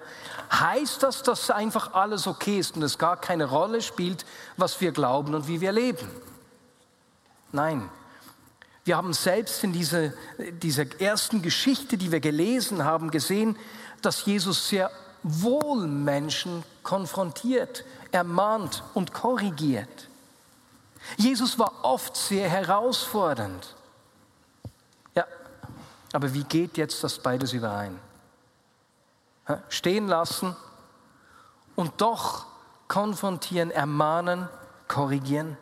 heißt 0.53 1.03
das, 1.03 1.23
dass 1.23 1.51
einfach 1.51 1.95
alles 1.95 2.27
okay 2.27 2.59
ist 2.59 2.77
und 2.77 2.83
es 2.83 2.99
gar 2.99 3.17
keine 3.17 3.45
Rolle 3.47 3.81
spielt, 3.83 4.25
was 4.57 4.81
wir 4.81 4.93
glauben 4.93 5.35
und 5.35 5.47
wie 5.49 5.61
wir 5.61 5.73
leben? 5.73 6.09
Nein. 7.53 7.89
Wir 8.85 8.97
haben 8.97 9.13
selbst 9.13 9.63
in 9.63 9.73
dieser, 9.73 10.13
dieser 10.39 11.01
ersten 11.01 11.43
Geschichte, 11.43 11.99
die 11.99 12.11
wir 12.11 12.21
gelesen 12.21 12.85
haben, 12.85 13.11
gesehen, 13.11 13.57
dass 14.03 14.25
Jesus 14.25 14.69
sehr 14.69 14.91
wohl 15.23 15.87
Menschen 15.87 16.65
konfrontiert, 16.83 17.85
ermahnt 18.13 18.83
und 18.95 19.13
korrigiert. 19.13 20.09
Jesus 21.17 21.59
war 21.59 21.73
oft 21.83 22.17
sehr 22.17 22.49
herausfordernd. 22.49 23.75
Aber 26.13 26.35
wie 26.35 26.45
geht 26.45 26.77
jetzt 26.77 27.05
das 27.05 27.19
beides 27.19 27.53
überein? 27.53 27.99
Stehen 29.69 30.09
lassen 30.09 30.57
und 31.77 32.01
doch 32.01 32.47
konfrontieren, 32.89 33.71
ermahnen, 33.71 34.49
korrigieren. 34.89 35.57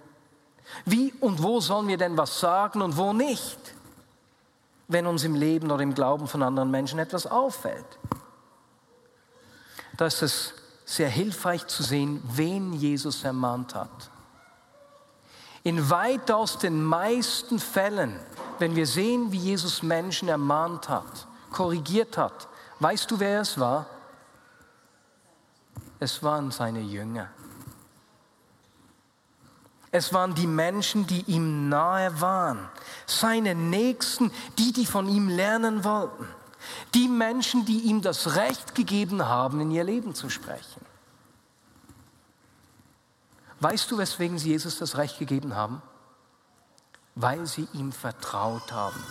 Wie 0.85 1.13
und 1.21 1.43
wo 1.43 1.61
sollen 1.61 1.89
wir 1.89 1.99
denn 1.99 2.17
was 2.17 2.41
sagen 2.41 2.83
und 2.83 2.97
wo 2.97 3.13
nicht, 3.13 3.59
wenn 4.89 5.07
uns 5.07 5.25
im 5.25 5.35
Leben 5.35 5.71
oder 5.71 5.83
im 5.83 5.95
Glauben 5.95 6.29
von 6.29 6.43
anderen 6.43 6.71
Menschen 6.71 6.99
etwas 6.99 7.27
auffällt? 7.27 7.99
Da 9.97 10.07
ist 10.07 10.23
es 10.23 10.55
sehr 10.89 11.09
hilfreich 11.09 11.67
zu 11.67 11.83
sehen, 11.83 12.23
wen 12.25 12.73
Jesus 12.73 13.25
ermahnt 13.25 13.75
hat. 13.75 14.11
In 15.63 15.91
weitaus 15.91 16.59
den 16.59 16.83
meisten 16.83 17.59
Fällen 17.59 18.19
wenn 18.59 18.75
wir 18.75 18.87
sehen, 18.87 19.33
wie 19.33 19.39
Jesus 19.39 19.83
Menschen 19.83 20.29
ermahnt 20.29 20.89
hat, 20.89 21.27
korrigiert 21.51 22.19
hat, 22.19 22.49
weißt 22.81 23.11
du, 23.11 23.21
wer 23.21 23.41
es 23.41 23.59
war? 23.59 23.87
Es 26.01 26.23
waren 26.23 26.51
seine 26.51 26.81
Jünger. 26.81 27.29
Es 29.91 30.13
waren 30.13 30.35
die 30.35 30.47
Menschen, 30.47 31.07
die 31.07 31.23
ihm 31.23 31.69
nahe 31.69 32.21
waren, 32.21 32.69
seine 33.07 33.55
Nächsten, 33.55 34.31
die, 34.59 34.73
die 34.73 34.85
von 34.85 35.09
ihm 35.09 35.29
lernen 35.29 35.83
wollten, 35.83 36.29
die 36.95 37.09
Menschen, 37.09 37.65
die 37.65 37.81
ihm 37.81 38.03
das 38.03 38.37
Recht 38.37 38.75
gegeben 38.75 39.27
haben, 39.27 39.61
in 39.61 39.71
ihr 39.71 39.85
Leben 39.85 40.15
zu 40.15 40.31
sprechen. 40.31 40.85
Weißt 43.61 43.91
du, 43.91 43.99
weswegen 43.99 44.39
sie 44.39 44.51
Jesus 44.51 44.79
das 44.79 44.97
Recht 44.97 45.19
gegeben 45.19 45.55
haben? 45.55 45.83
weil 47.21 47.47
sie 47.47 47.67
ihm 47.73 47.91
vertraut 47.93 48.73
haben. 48.73 49.03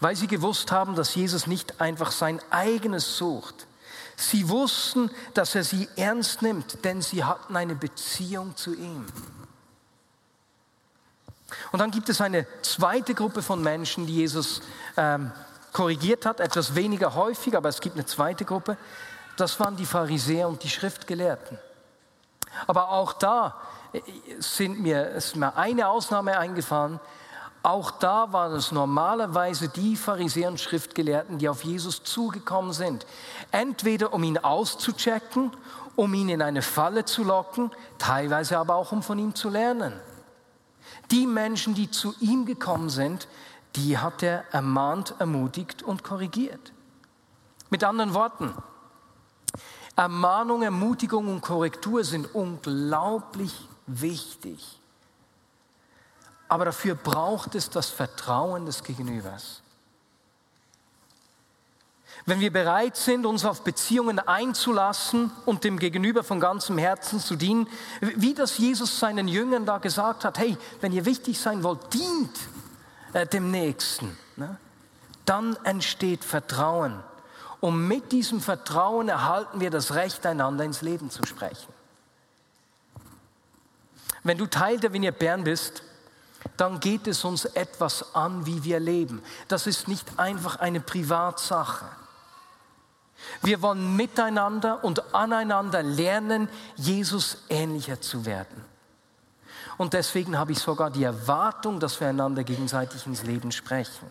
Weil 0.00 0.16
sie 0.16 0.26
gewusst 0.26 0.72
haben, 0.72 0.96
dass 0.96 1.14
Jesus 1.14 1.46
nicht 1.46 1.80
einfach 1.80 2.10
sein 2.10 2.40
eigenes 2.50 3.16
sucht. 3.16 3.66
Sie 4.16 4.48
wussten, 4.48 5.10
dass 5.34 5.54
er 5.54 5.62
sie 5.62 5.88
ernst 5.96 6.42
nimmt, 6.42 6.84
denn 6.84 7.02
sie 7.02 7.24
hatten 7.24 7.56
eine 7.56 7.76
Beziehung 7.76 8.56
zu 8.56 8.74
ihm. 8.74 9.06
Und 11.70 11.78
dann 11.78 11.92
gibt 11.92 12.08
es 12.08 12.20
eine 12.20 12.46
zweite 12.62 13.14
Gruppe 13.14 13.42
von 13.42 13.62
Menschen, 13.62 14.06
die 14.06 14.16
Jesus 14.16 14.60
ähm, 14.96 15.30
korrigiert 15.76 16.24
hat, 16.24 16.40
etwas 16.40 16.74
weniger 16.74 17.14
häufig, 17.14 17.54
aber 17.54 17.68
es 17.68 17.82
gibt 17.82 17.96
eine 17.96 18.06
zweite 18.06 18.46
Gruppe, 18.46 18.78
das 19.36 19.60
waren 19.60 19.76
die 19.76 19.84
Pharisäer 19.84 20.48
und 20.48 20.62
die 20.62 20.70
Schriftgelehrten. 20.70 21.58
Aber 22.66 22.92
auch 22.92 23.12
da 23.12 23.56
äh, 23.92 24.00
sind 24.38 24.80
mir, 24.80 25.10
ist 25.10 25.36
mir 25.36 25.54
eine 25.54 25.88
Ausnahme 25.88 26.38
eingefahren. 26.38 26.98
Auch 27.62 27.90
da 27.90 28.32
waren 28.32 28.54
es 28.54 28.72
normalerweise 28.72 29.68
die 29.68 29.96
Pharisäer 29.96 30.48
und 30.48 30.60
Schriftgelehrten, 30.60 31.36
die 31.36 31.48
auf 31.50 31.62
Jesus 31.62 32.02
zugekommen 32.04 32.72
sind. 32.72 33.04
Entweder 33.50 34.14
um 34.14 34.22
ihn 34.22 34.38
auszuchecken, 34.38 35.52
um 35.94 36.14
ihn 36.14 36.30
in 36.30 36.40
eine 36.40 36.62
Falle 36.62 37.04
zu 37.04 37.22
locken, 37.22 37.70
teilweise 37.98 38.56
aber 38.56 38.76
auch 38.76 38.92
um 38.92 39.02
von 39.02 39.18
ihm 39.18 39.34
zu 39.34 39.50
lernen. 39.50 39.92
Die 41.10 41.26
Menschen, 41.26 41.74
die 41.74 41.90
zu 41.90 42.14
ihm 42.20 42.46
gekommen 42.46 42.88
sind, 42.88 43.28
die 43.76 43.98
hat 43.98 44.22
er 44.22 44.44
ermahnt, 44.52 45.14
ermutigt 45.18 45.82
und 45.82 46.02
korrigiert. 46.02 46.72
Mit 47.70 47.84
anderen 47.84 48.14
Worten, 48.14 48.54
Ermahnung, 49.96 50.62
Ermutigung 50.62 51.28
und 51.28 51.40
Korrektur 51.40 52.04
sind 52.04 52.34
unglaublich 52.34 53.68
wichtig. 53.86 54.78
Aber 56.48 56.66
dafür 56.66 56.94
braucht 56.94 57.54
es 57.54 57.70
das 57.70 57.88
Vertrauen 57.88 58.66
des 58.66 58.84
Gegenübers. 58.84 59.62
Wenn 62.24 62.40
wir 62.40 62.52
bereit 62.52 62.96
sind, 62.96 63.24
uns 63.24 63.44
auf 63.44 63.62
Beziehungen 63.62 64.18
einzulassen 64.18 65.30
und 65.44 65.64
dem 65.64 65.78
Gegenüber 65.78 66.24
von 66.24 66.40
ganzem 66.40 66.76
Herzen 66.76 67.20
zu 67.20 67.36
dienen, 67.36 67.68
wie 68.00 68.34
das 68.34 68.58
Jesus 68.58 68.98
seinen 68.98 69.28
Jüngern 69.28 69.64
da 69.64 69.78
gesagt 69.78 70.24
hat, 70.24 70.38
hey, 70.38 70.58
wenn 70.80 70.92
ihr 70.92 71.04
wichtig 71.04 71.38
sein 71.38 71.62
wollt, 71.62 71.92
dient 71.94 72.36
äh, 73.16 73.26
dem 73.26 73.50
Nächsten, 73.50 74.14
ne? 74.36 74.58
dann 75.24 75.56
entsteht 75.64 76.22
Vertrauen. 76.22 77.02
Und 77.60 77.88
mit 77.88 78.12
diesem 78.12 78.42
Vertrauen 78.42 79.08
erhalten 79.08 79.58
wir 79.58 79.70
das 79.70 79.94
Recht, 79.94 80.26
einander 80.26 80.64
ins 80.64 80.82
Leben 80.82 81.10
zu 81.10 81.24
sprechen. 81.24 81.72
Wenn 84.22 84.36
du 84.36 84.44
Teil 84.46 84.78
der 84.78 84.92
Vignette 84.92 85.18
Bern 85.18 85.44
bist, 85.44 85.82
dann 86.58 86.78
geht 86.78 87.06
es 87.06 87.24
uns 87.24 87.46
etwas 87.46 88.14
an, 88.14 88.44
wie 88.44 88.62
wir 88.64 88.80
leben. 88.80 89.22
Das 89.48 89.66
ist 89.66 89.88
nicht 89.88 90.18
einfach 90.18 90.56
eine 90.56 90.80
Privatsache. 90.80 91.86
Wir 93.40 93.62
wollen 93.62 93.96
miteinander 93.96 94.84
und 94.84 95.14
aneinander 95.14 95.82
lernen, 95.82 96.50
Jesus 96.76 97.38
ähnlicher 97.48 97.98
zu 98.02 98.26
werden. 98.26 98.75
Und 99.78 99.92
deswegen 99.92 100.38
habe 100.38 100.52
ich 100.52 100.58
sogar 100.58 100.90
die 100.90 101.04
Erwartung, 101.04 101.80
dass 101.80 102.00
wir 102.00 102.08
einander 102.08 102.44
gegenseitig 102.44 103.06
ins 103.06 103.22
Leben 103.24 103.52
sprechen, 103.52 104.10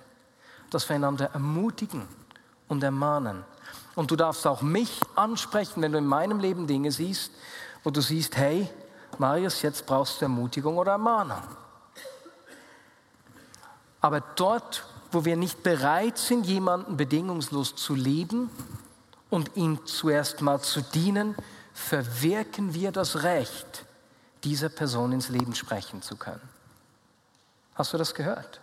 dass 0.70 0.88
wir 0.88 0.96
einander 0.96 1.32
ermutigen 1.34 2.08
und 2.68 2.84
ermahnen. 2.84 3.44
Und 3.96 4.12
du 4.12 4.16
darfst 4.16 4.46
auch 4.46 4.62
mich 4.62 5.00
ansprechen, 5.16 5.82
wenn 5.82 5.92
du 5.92 5.98
in 5.98 6.06
meinem 6.06 6.40
Leben 6.40 6.68
Dinge 6.68 6.92
siehst, 6.92 7.32
wo 7.84 7.90
du 7.90 8.02
siehst, 8.02 8.36
hey, 8.38 8.70
Marius, 9.18 9.62
jetzt 9.62 9.86
brauchst 9.86 10.22
du 10.22 10.26
Ermutigung 10.26 10.78
oder 10.78 10.94
Ermahnung. 10.94 11.42
Aber 14.02 14.22
dort, 14.36 14.86
wo 15.12 15.26
wir 15.26 15.38
nicht 15.38 15.64
bereit 15.64 16.18
sind, 16.18 16.46
jemanden 16.46 16.98
bedingungslos 16.98 17.76
zu 17.76 17.96
lieben, 17.96 18.50
und 19.30 19.52
ihm 19.56 19.86
zuerst 19.86 20.42
mal 20.42 20.62
zu 20.62 20.82
dienen, 20.82 21.36
verwirken 21.74 22.74
wir 22.74 22.92
das 22.92 23.24
Recht, 23.24 23.85
dieser 24.46 24.70
Person 24.70 25.12
ins 25.12 25.30
Leben 25.30 25.56
sprechen 25.56 26.02
zu 26.02 26.16
können. 26.16 26.48
Hast 27.74 27.92
du 27.92 27.98
das 27.98 28.14
gehört? 28.14 28.62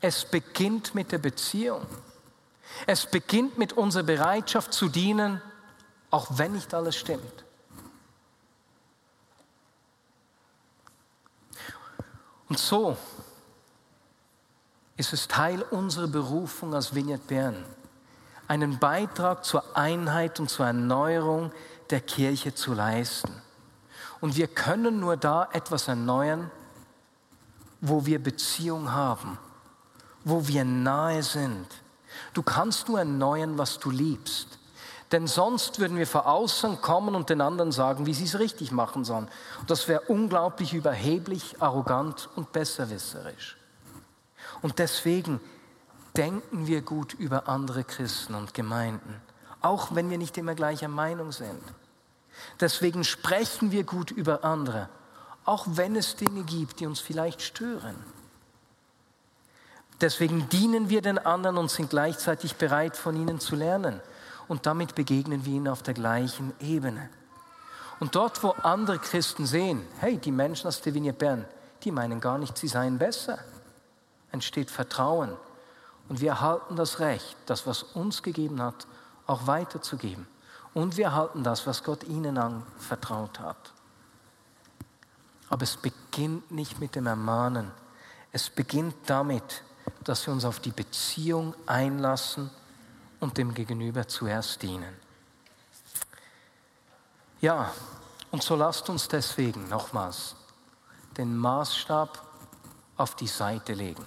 Es 0.00 0.24
beginnt 0.24 0.94
mit 0.94 1.10
der 1.10 1.18
Beziehung. 1.18 1.84
Es 2.86 3.06
beginnt 3.06 3.58
mit 3.58 3.72
unserer 3.72 4.04
Bereitschaft 4.04 4.72
zu 4.72 4.88
dienen, 4.88 5.40
auch 6.10 6.26
wenn 6.38 6.52
nicht 6.52 6.74
alles 6.74 6.96
stimmt. 6.96 7.44
Und 12.48 12.58
so 12.58 12.96
ist 14.96 15.12
es 15.12 15.26
Teil 15.26 15.62
unserer 15.62 16.06
Berufung 16.06 16.74
als 16.74 16.94
Vignette 16.94 17.26
Bern, 17.26 17.64
einen 18.46 18.78
Beitrag 18.78 19.44
zur 19.44 19.76
Einheit 19.76 20.38
und 20.38 20.48
zur 20.48 20.66
Erneuerung 20.66 21.50
der 21.90 22.00
Kirche 22.00 22.54
zu 22.54 22.72
leisten. 22.72 23.42
Und 24.20 24.36
wir 24.36 24.48
können 24.48 25.00
nur 25.00 25.16
da 25.16 25.48
etwas 25.52 25.88
erneuern, 25.88 26.50
wo 27.80 28.06
wir 28.06 28.22
Beziehung 28.22 28.92
haben, 28.92 29.38
wo 30.24 30.48
wir 30.48 30.64
nahe 30.64 31.22
sind. 31.22 31.66
Du 32.32 32.42
kannst 32.42 32.88
nur 32.88 32.98
erneuern, 32.98 33.58
was 33.58 33.78
du 33.78 33.90
liebst. 33.90 34.58
Denn 35.12 35.28
sonst 35.28 35.78
würden 35.78 35.98
wir 35.98 36.06
vor 36.06 36.26
außen 36.26 36.80
kommen 36.80 37.14
und 37.14 37.30
den 37.30 37.40
anderen 37.40 37.70
sagen, 37.70 38.06
wie 38.06 38.14
sie 38.14 38.24
es 38.24 38.38
richtig 38.38 38.72
machen 38.72 39.04
sollen. 39.04 39.28
Und 39.60 39.70
das 39.70 39.86
wäre 39.86 40.00
unglaublich 40.08 40.74
überheblich, 40.74 41.62
arrogant 41.62 42.28
und 42.34 42.50
besserwisserisch. 42.52 43.56
Und 44.62 44.78
deswegen 44.80 45.40
denken 46.16 46.66
wir 46.66 46.82
gut 46.82 47.14
über 47.14 47.48
andere 47.48 47.84
Christen 47.84 48.34
und 48.34 48.54
Gemeinden, 48.54 49.20
auch 49.60 49.94
wenn 49.94 50.10
wir 50.10 50.18
nicht 50.18 50.38
immer 50.38 50.54
gleicher 50.54 50.88
Meinung 50.88 51.30
sind. 51.30 51.62
Deswegen 52.60 53.04
sprechen 53.04 53.70
wir 53.70 53.84
gut 53.84 54.10
über 54.10 54.44
andere, 54.44 54.88
auch 55.44 55.66
wenn 55.70 55.96
es 55.96 56.16
Dinge 56.16 56.42
gibt, 56.42 56.80
die 56.80 56.86
uns 56.86 57.00
vielleicht 57.00 57.42
stören. 57.42 57.96
Deswegen 60.00 60.48
dienen 60.48 60.90
wir 60.90 61.00
den 61.02 61.18
anderen 61.18 61.56
und 61.56 61.70
sind 61.70 61.90
gleichzeitig 61.90 62.56
bereit, 62.56 62.96
von 62.96 63.16
ihnen 63.16 63.40
zu 63.40 63.56
lernen. 63.56 64.00
Und 64.48 64.66
damit 64.66 64.94
begegnen 64.94 65.44
wir 65.44 65.54
ihnen 65.54 65.68
auf 65.68 65.82
der 65.82 65.94
gleichen 65.94 66.52
Ebene. 66.60 67.08
Und 67.98 68.14
dort, 68.14 68.42
wo 68.42 68.50
andere 68.50 68.98
Christen 68.98 69.46
sehen, 69.46 69.86
hey, 70.00 70.18
die 70.18 70.32
Menschen 70.32 70.68
aus 70.68 70.84
Vignette 70.84 71.18
Bern, 71.18 71.44
die 71.82 71.90
meinen 71.90 72.20
gar 72.20 72.36
nicht, 72.36 72.58
sie 72.58 72.68
seien 72.68 72.98
besser, 72.98 73.38
entsteht 74.32 74.70
Vertrauen 74.70 75.34
und 76.08 76.20
wir 76.20 76.30
erhalten 76.30 76.76
das 76.76 77.00
Recht, 77.00 77.36
das, 77.46 77.66
was 77.66 77.82
uns 77.82 78.22
gegeben 78.22 78.60
hat, 78.60 78.86
auch 79.26 79.46
weiterzugeben. 79.46 80.26
Und 80.76 80.96
wir 80.98 81.06
erhalten 81.06 81.42
das, 81.42 81.66
was 81.66 81.82
Gott 81.82 82.04
ihnen 82.04 82.36
anvertraut 82.36 83.40
hat. 83.40 83.72
Aber 85.48 85.62
es 85.62 85.76
beginnt 85.76 86.50
nicht 86.50 86.78
mit 86.78 86.94
dem 86.94 87.06
Ermahnen. 87.06 87.70
Es 88.32 88.50
beginnt 88.50 88.94
damit, 89.06 89.62
dass 90.04 90.26
wir 90.26 90.34
uns 90.34 90.44
auf 90.44 90.60
die 90.60 90.72
Beziehung 90.72 91.54
einlassen 91.64 92.50
und 93.20 93.38
dem 93.38 93.54
Gegenüber 93.54 94.06
zuerst 94.06 94.60
dienen. 94.60 94.94
Ja, 97.40 97.72
und 98.30 98.42
so 98.42 98.56
lasst 98.56 98.90
uns 98.90 99.08
deswegen 99.08 99.68
nochmals 99.68 100.36
den 101.16 101.36
Maßstab 101.36 102.22
auf 102.98 103.14
die 103.14 103.28
Seite 103.28 103.72
legen 103.72 104.04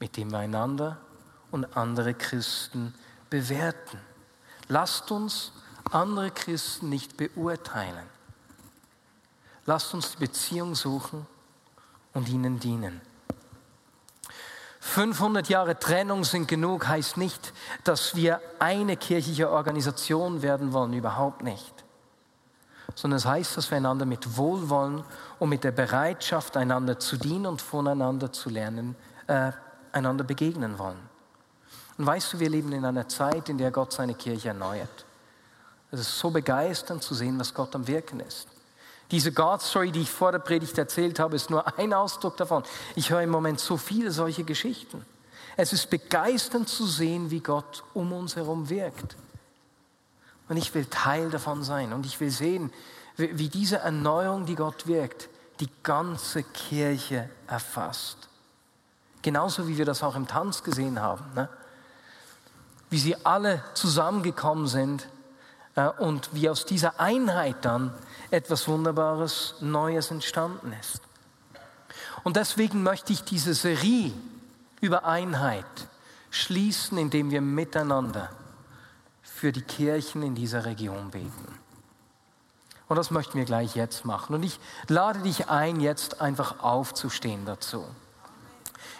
mit 0.00 0.16
dem 0.16 0.32
wir 0.32 0.38
einander 0.38 0.96
und 1.50 1.76
andere 1.76 2.14
Christen 2.14 2.94
bewerten. 3.28 4.00
Lasst 4.70 5.10
uns 5.10 5.50
andere 5.90 6.30
Christen 6.30 6.90
nicht 6.90 7.16
beurteilen. 7.16 8.06
Lasst 9.66 9.92
uns 9.94 10.12
die 10.12 10.18
Beziehung 10.18 10.76
suchen 10.76 11.26
und 12.14 12.28
ihnen 12.28 12.60
dienen. 12.60 13.00
500 14.78 15.48
Jahre 15.48 15.76
Trennung 15.76 16.22
sind 16.22 16.46
genug, 16.46 16.86
heißt 16.86 17.16
nicht, 17.16 17.52
dass 17.82 18.14
wir 18.14 18.40
eine 18.60 18.96
kirchliche 18.96 19.50
Organisation 19.50 20.40
werden 20.40 20.72
wollen, 20.72 20.92
überhaupt 20.92 21.42
nicht. 21.42 21.84
Sondern 22.94 23.18
es 23.18 23.26
heißt, 23.26 23.56
dass 23.56 23.72
wir 23.72 23.78
einander 23.78 24.06
mit 24.06 24.36
Wohlwollen 24.36 25.02
und 25.40 25.48
mit 25.48 25.64
der 25.64 25.72
Bereitschaft, 25.72 26.56
einander 26.56 27.00
zu 27.00 27.16
dienen 27.16 27.46
und 27.46 27.60
voneinander 27.60 28.32
zu 28.32 28.48
lernen, 28.48 28.94
äh, 29.26 29.50
einander 29.90 30.22
begegnen 30.22 30.78
wollen. 30.78 31.09
Und 31.98 32.06
weißt 32.06 32.32
du, 32.32 32.40
wir 32.40 32.48
leben 32.48 32.72
in 32.72 32.84
einer 32.84 33.08
Zeit, 33.08 33.48
in 33.48 33.58
der 33.58 33.70
Gott 33.70 33.92
seine 33.92 34.14
Kirche 34.14 34.48
erneuert. 34.48 35.04
Es 35.90 36.00
ist 36.00 36.18
so 36.18 36.30
begeisternd 36.30 37.02
zu 37.02 37.14
sehen, 37.14 37.38
was 37.38 37.52
Gott 37.52 37.74
am 37.74 37.86
Wirken 37.86 38.20
ist. 38.20 38.48
Diese 39.10 39.32
God-Story, 39.32 39.90
die 39.90 40.02
ich 40.02 40.10
vor 40.10 40.30
der 40.30 40.38
Predigt 40.38 40.78
erzählt 40.78 41.18
habe, 41.18 41.34
ist 41.34 41.50
nur 41.50 41.78
ein 41.78 41.92
Ausdruck 41.92 42.36
davon. 42.36 42.62
Ich 42.94 43.10
höre 43.10 43.22
im 43.22 43.30
Moment 43.30 43.58
so 43.58 43.76
viele 43.76 44.12
solche 44.12 44.44
Geschichten. 44.44 45.04
Es 45.56 45.72
ist 45.72 45.90
begeisternd 45.90 46.68
zu 46.68 46.86
sehen, 46.86 47.30
wie 47.30 47.40
Gott 47.40 47.82
um 47.92 48.12
uns 48.12 48.36
herum 48.36 48.68
wirkt. 48.68 49.16
Und 50.48 50.56
ich 50.56 50.72
will 50.74 50.84
Teil 50.86 51.30
davon 51.30 51.64
sein. 51.64 51.92
Und 51.92 52.06
ich 52.06 52.20
will 52.20 52.30
sehen, 52.30 52.72
wie 53.16 53.48
diese 53.48 53.78
Erneuerung, 53.78 54.46
die 54.46 54.54
Gott 54.54 54.86
wirkt, 54.86 55.28
die 55.58 55.68
ganze 55.82 56.44
Kirche 56.44 57.28
erfasst. 57.48 58.28
Genauso 59.22 59.68
wie 59.68 59.76
wir 59.76 59.84
das 59.84 60.02
auch 60.02 60.14
im 60.14 60.26
Tanz 60.26 60.62
gesehen 60.62 61.00
haben. 61.00 61.24
Ne? 61.34 61.48
Wie 62.90 62.98
sie 62.98 63.24
alle 63.24 63.62
zusammengekommen 63.74 64.66
sind 64.66 65.08
äh, 65.76 65.88
und 65.88 66.30
wie 66.32 66.48
aus 66.48 66.66
dieser 66.66 67.00
Einheit 67.00 67.56
dann 67.62 67.94
etwas 68.30 68.68
Wunderbares, 68.68 69.54
Neues 69.60 70.10
entstanden 70.10 70.74
ist. 70.78 71.00
Und 72.22 72.36
deswegen 72.36 72.82
möchte 72.82 73.12
ich 73.12 73.24
diese 73.24 73.54
Serie 73.54 74.12
über 74.80 75.04
Einheit 75.04 75.64
schließen, 76.30 76.98
indem 76.98 77.30
wir 77.30 77.40
miteinander 77.40 78.30
für 79.22 79.52
die 79.52 79.62
Kirchen 79.62 80.22
in 80.22 80.34
dieser 80.34 80.64
Region 80.64 81.10
beten. 81.10 81.58
Und 82.88 82.96
das 82.96 83.10
möchten 83.10 83.38
wir 83.38 83.44
gleich 83.44 83.76
jetzt 83.76 84.04
machen. 84.04 84.34
Und 84.34 84.42
ich 84.42 84.58
lade 84.88 85.20
dich 85.20 85.48
ein, 85.48 85.80
jetzt 85.80 86.20
einfach 86.20 86.60
aufzustehen 86.60 87.46
dazu. 87.46 87.84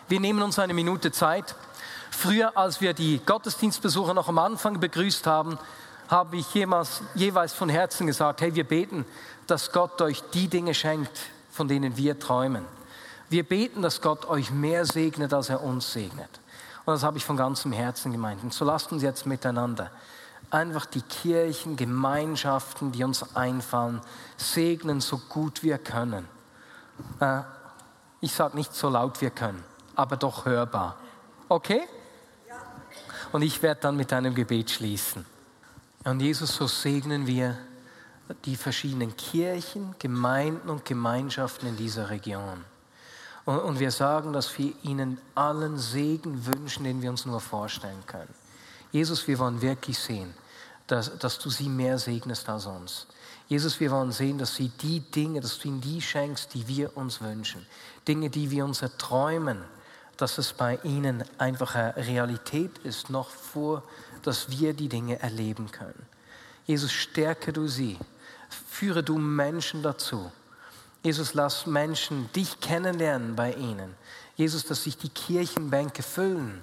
Wir 0.09 0.21
nehmen 0.21 0.43
uns 0.43 0.59
eine 0.59 0.75
Minute 0.75 1.13
Zeit. 1.13 1.57
Früher, 2.11 2.57
als 2.57 2.81
wir 2.81 2.93
die 2.93 3.21
Gottesdienstbesucher 3.25 4.15
noch 4.15 4.29
am 4.29 4.39
Anfang 4.39 4.81
begrüßt 4.81 5.27
haben, 5.27 5.59
habe 6.09 6.37
ich 6.37 6.53
jemals, 6.55 7.03
jeweils 7.15 7.53
von 7.53 7.69
Herzen 7.69 8.07
gesagt, 8.07 8.41
hey, 8.41 8.55
wir 8.55 8.65
beten, 8.65 9.07
dass 9.47 9.73
Gott 9.73 10.01
euch 10.03 10.23
die 10.35 10.49
Dinge 10.49 10.75
schenkt, 10.75 11.19
von 11.51 11.69
denen 11.69 11.97
wir 11.97 12.19
träumen. 12.19 12.65
Wir 13.29 13.45
beten, 13.45 13.81
dass 13.81 14.01
Gott 14.01 14.27
euch 14.27 14.51
mehr 14.51 14.85
segnet, 14.85 15.33
als 15.33 15.51
er 15.51 15.63
uns 15.63 15.93
segnet. 15.93 16.41
Und 16.85 16.95
das 16.95 17.05
habe 17.05 17.19
ich 17.19 17.25
von 17.25 17.37
ganzem 17.37 17.73
Herzen 17.73 18.11
gemeint. 18.11 18.43
Und 18.43 18.53
so 18.53 18.65
lasst 18.65 18.91
uns 18.91 19.03
jetzt 19.03 19.25
miteinander 19.25 19.91
einfach 20.51 20.87
die 20.87 21.03
Kirchen, 21.03 21.77
Gemeinschaften, 21.77 22.93
die 22.93 23.05
uns 23.05 23.37
einfallen, 23.37 24.01
segnen, 24.37 25.01
so 25.01 25.19
gut 25.19 25.63
wir 25.63 25.79
können. 25.79 26.29
Äh, 27.21 27.43
ich 28.21 28.35
sage 28.35 28.57
nicht 28.57 28.75
so 28.75 28.89
laut 28.89 29.21
wir 29.21 29.31
können, 29.31 29.65
aber 29.95 30.17
doch 30.17 30.45
hörbar. 30.45 30.97
Okay? 31.49 31.83
Und 33.33 33.43
ich 33.43 33.63
werde 33.63 33.81
dann 33.83 33.97
mit 33.97 34.13
einem 34.13 34.35
Gebet 34.35 34.71
schließen. 34.71 35.25
Und 36.05 36.21
Jesus, 36.21 36.55
so 36.57 36.67
segnen 36.67 37.27
wir 37.27 37.57
die 38.45 38.57
verschiedenen 38.57 39.17
Kirchen, 39.17 39.95
Gemeinden 39.99 40.69
und 40.69 40.85
Gemeinschaften 40.85 41.69
in 41.69 41.77
dieser 41.77 42.11
Region. 42.11 42.65
Und, 43.45 43.59
und 43.59 43.81
wir 43.81 43.91
sagen, 43.91 44.33
dass 44.33 44.57
wir 44.59 44.73
ihnen 44.83 45.19
allen 45.35 45.79
Segen 45.79 46.47
wünschen, 46.47 46.85
den 46.85 47.03
wir 47.03 47.11
uns 47.11 47.27
nur 47.27 47.41
vorstellen 47.41 48.05
können. 48.07 48.35
Jesus, 48.93 49.27
wir 49.27 49.39
wollen 49.39 49.61
wirklich 49.61 49.99
sehen, 49.99 50.35
dass, 50.87 51.17
dass 51.19 51.39
du 51.39 51.51
sie 51.51 51.69
mehr 51.69 51.99
segnest 51.99 52.49
als 52.49 52.67
uns. 52.67 53.07
Jesus, 53.49 53.81
wir 53.81 53.91
wollen 53.91 54.13
sehen, 54.13 54.39
dass 54.39 54.55
sie 54.55 54.69
die 54.69 55.01
Dinge, 55.01 55.41
dass 55.41 55.59
du 55.59 55.69
ihnen 55.69 55.81
die 55.81 56.01
schenkst, 56.01 56.55
die 56.55 56.67
wir 56.69 56.97
uns 56.97 57.21
wünschen. 57.21 57.67
Dinge, 58.07 58.31
die 58.31 58.51
wir 58.51 58.65
uns 58.65 58.83
erträumen, 58.83 59.59
dass 60.21 60.39
es 60.39 60.53
bei 60.53 60.79
ihnen 60.83 61.25
einfach 61.39 61.75
eine 61.75 61.97
Realität 61.97 62.79
ist, 62.79 63.11
noch 63.11 63.29
vor, 63.29 63.83
dass 64.23 64.51
wir 64.51 64.75
die 64.75 64.89
Dinge 64.89 65.21
erleben 65.21 65.71
können. 65.71 66.07
Jesus, 66.67 66.93
stärke 66.93 67.53
du 67.53 67.67
sie. 67.69 67.99
Führe 68.69 69.03
du 69.03 69.19
Menschen 69.19 69.83
dazu. 69.83 70.31
Jesus, 71.03 71.35
lass 71.35 71.67
Menschen 71.67 72.31
dich 72.33 72.61
kennenlernen 72.61 73.35
bei 73.35 73.55
ihnen. 73.55 73.95
Jesus, 74.37 74.67
dass 74.67 74.85
sich 74.85 74.97
die 74.97 75.09
Kirchenbänke 75.09 76.03
füllen. 76.03 76.63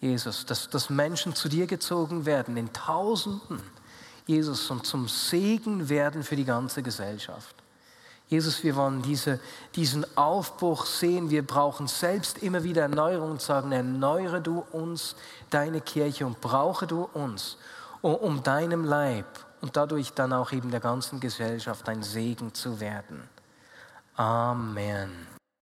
Jesus, 0.00 0.46
dass, 0.46 0.68
dass 0.68 0.90
Menschen 0.90 1.34
zu 1.34 1.48
dir 1.48 1.66
gezogen 1.66 2.26
werden 2.26 2.56
in 2.56 2.72
Tausenden. 2.72 3.62
Jesus, 4.26 4.70
und 4.70 4.86
zum 4.86 5.08
Segen 5.08 5.88
werden 5.88 6.24
für 6.24 6.36
die 6.36 6.44
ganze 6.44 6.82
Gesellschaft. 6.82 7.61
Jesus, 8.32 8.64
wir 8.64 8.76
wollen 8.76 9.02
diese, 9.02 9.38
diesen 9.74 10.06
Aufbruch 10.16 10.86
sehen. 10.86 11.28
Wir 11.28 11.46
brauchen 11.46 11.86
selbst 11.86 12.38
immer 12.38 12.64
wieder 12.64 12.80
Erneuerung 12.80 13.32
und 13.32 13.42
sagen, 13.42 13.72
erneuere 13.72 14.40
du 14.40 14.64
uns, 14.72 15.16
deine 15.50 15.82
Kirche 15.82 16.24
und 16.24 16.40
brauche 16.40 16.86
du 16.86 17.02
uns, 17.12 17.58
um, 18.00 18.42
deinem 18.42 18.86
Leib 18.86 19.26
und 19.60 19.76
dadurch 19.76 20.14
dann 20.14 20.32
auch 20.32 20.50
eben 20.52 20.70
der 20.70 20.80
ganzen 20.80 21.20
Gesellschaft 21.20 21.86
ein 21.90 22.02
Segen 22.02 22.54
zu 22.54 22.80
werden. 22.80 23.22
Amen. 24.16 25.31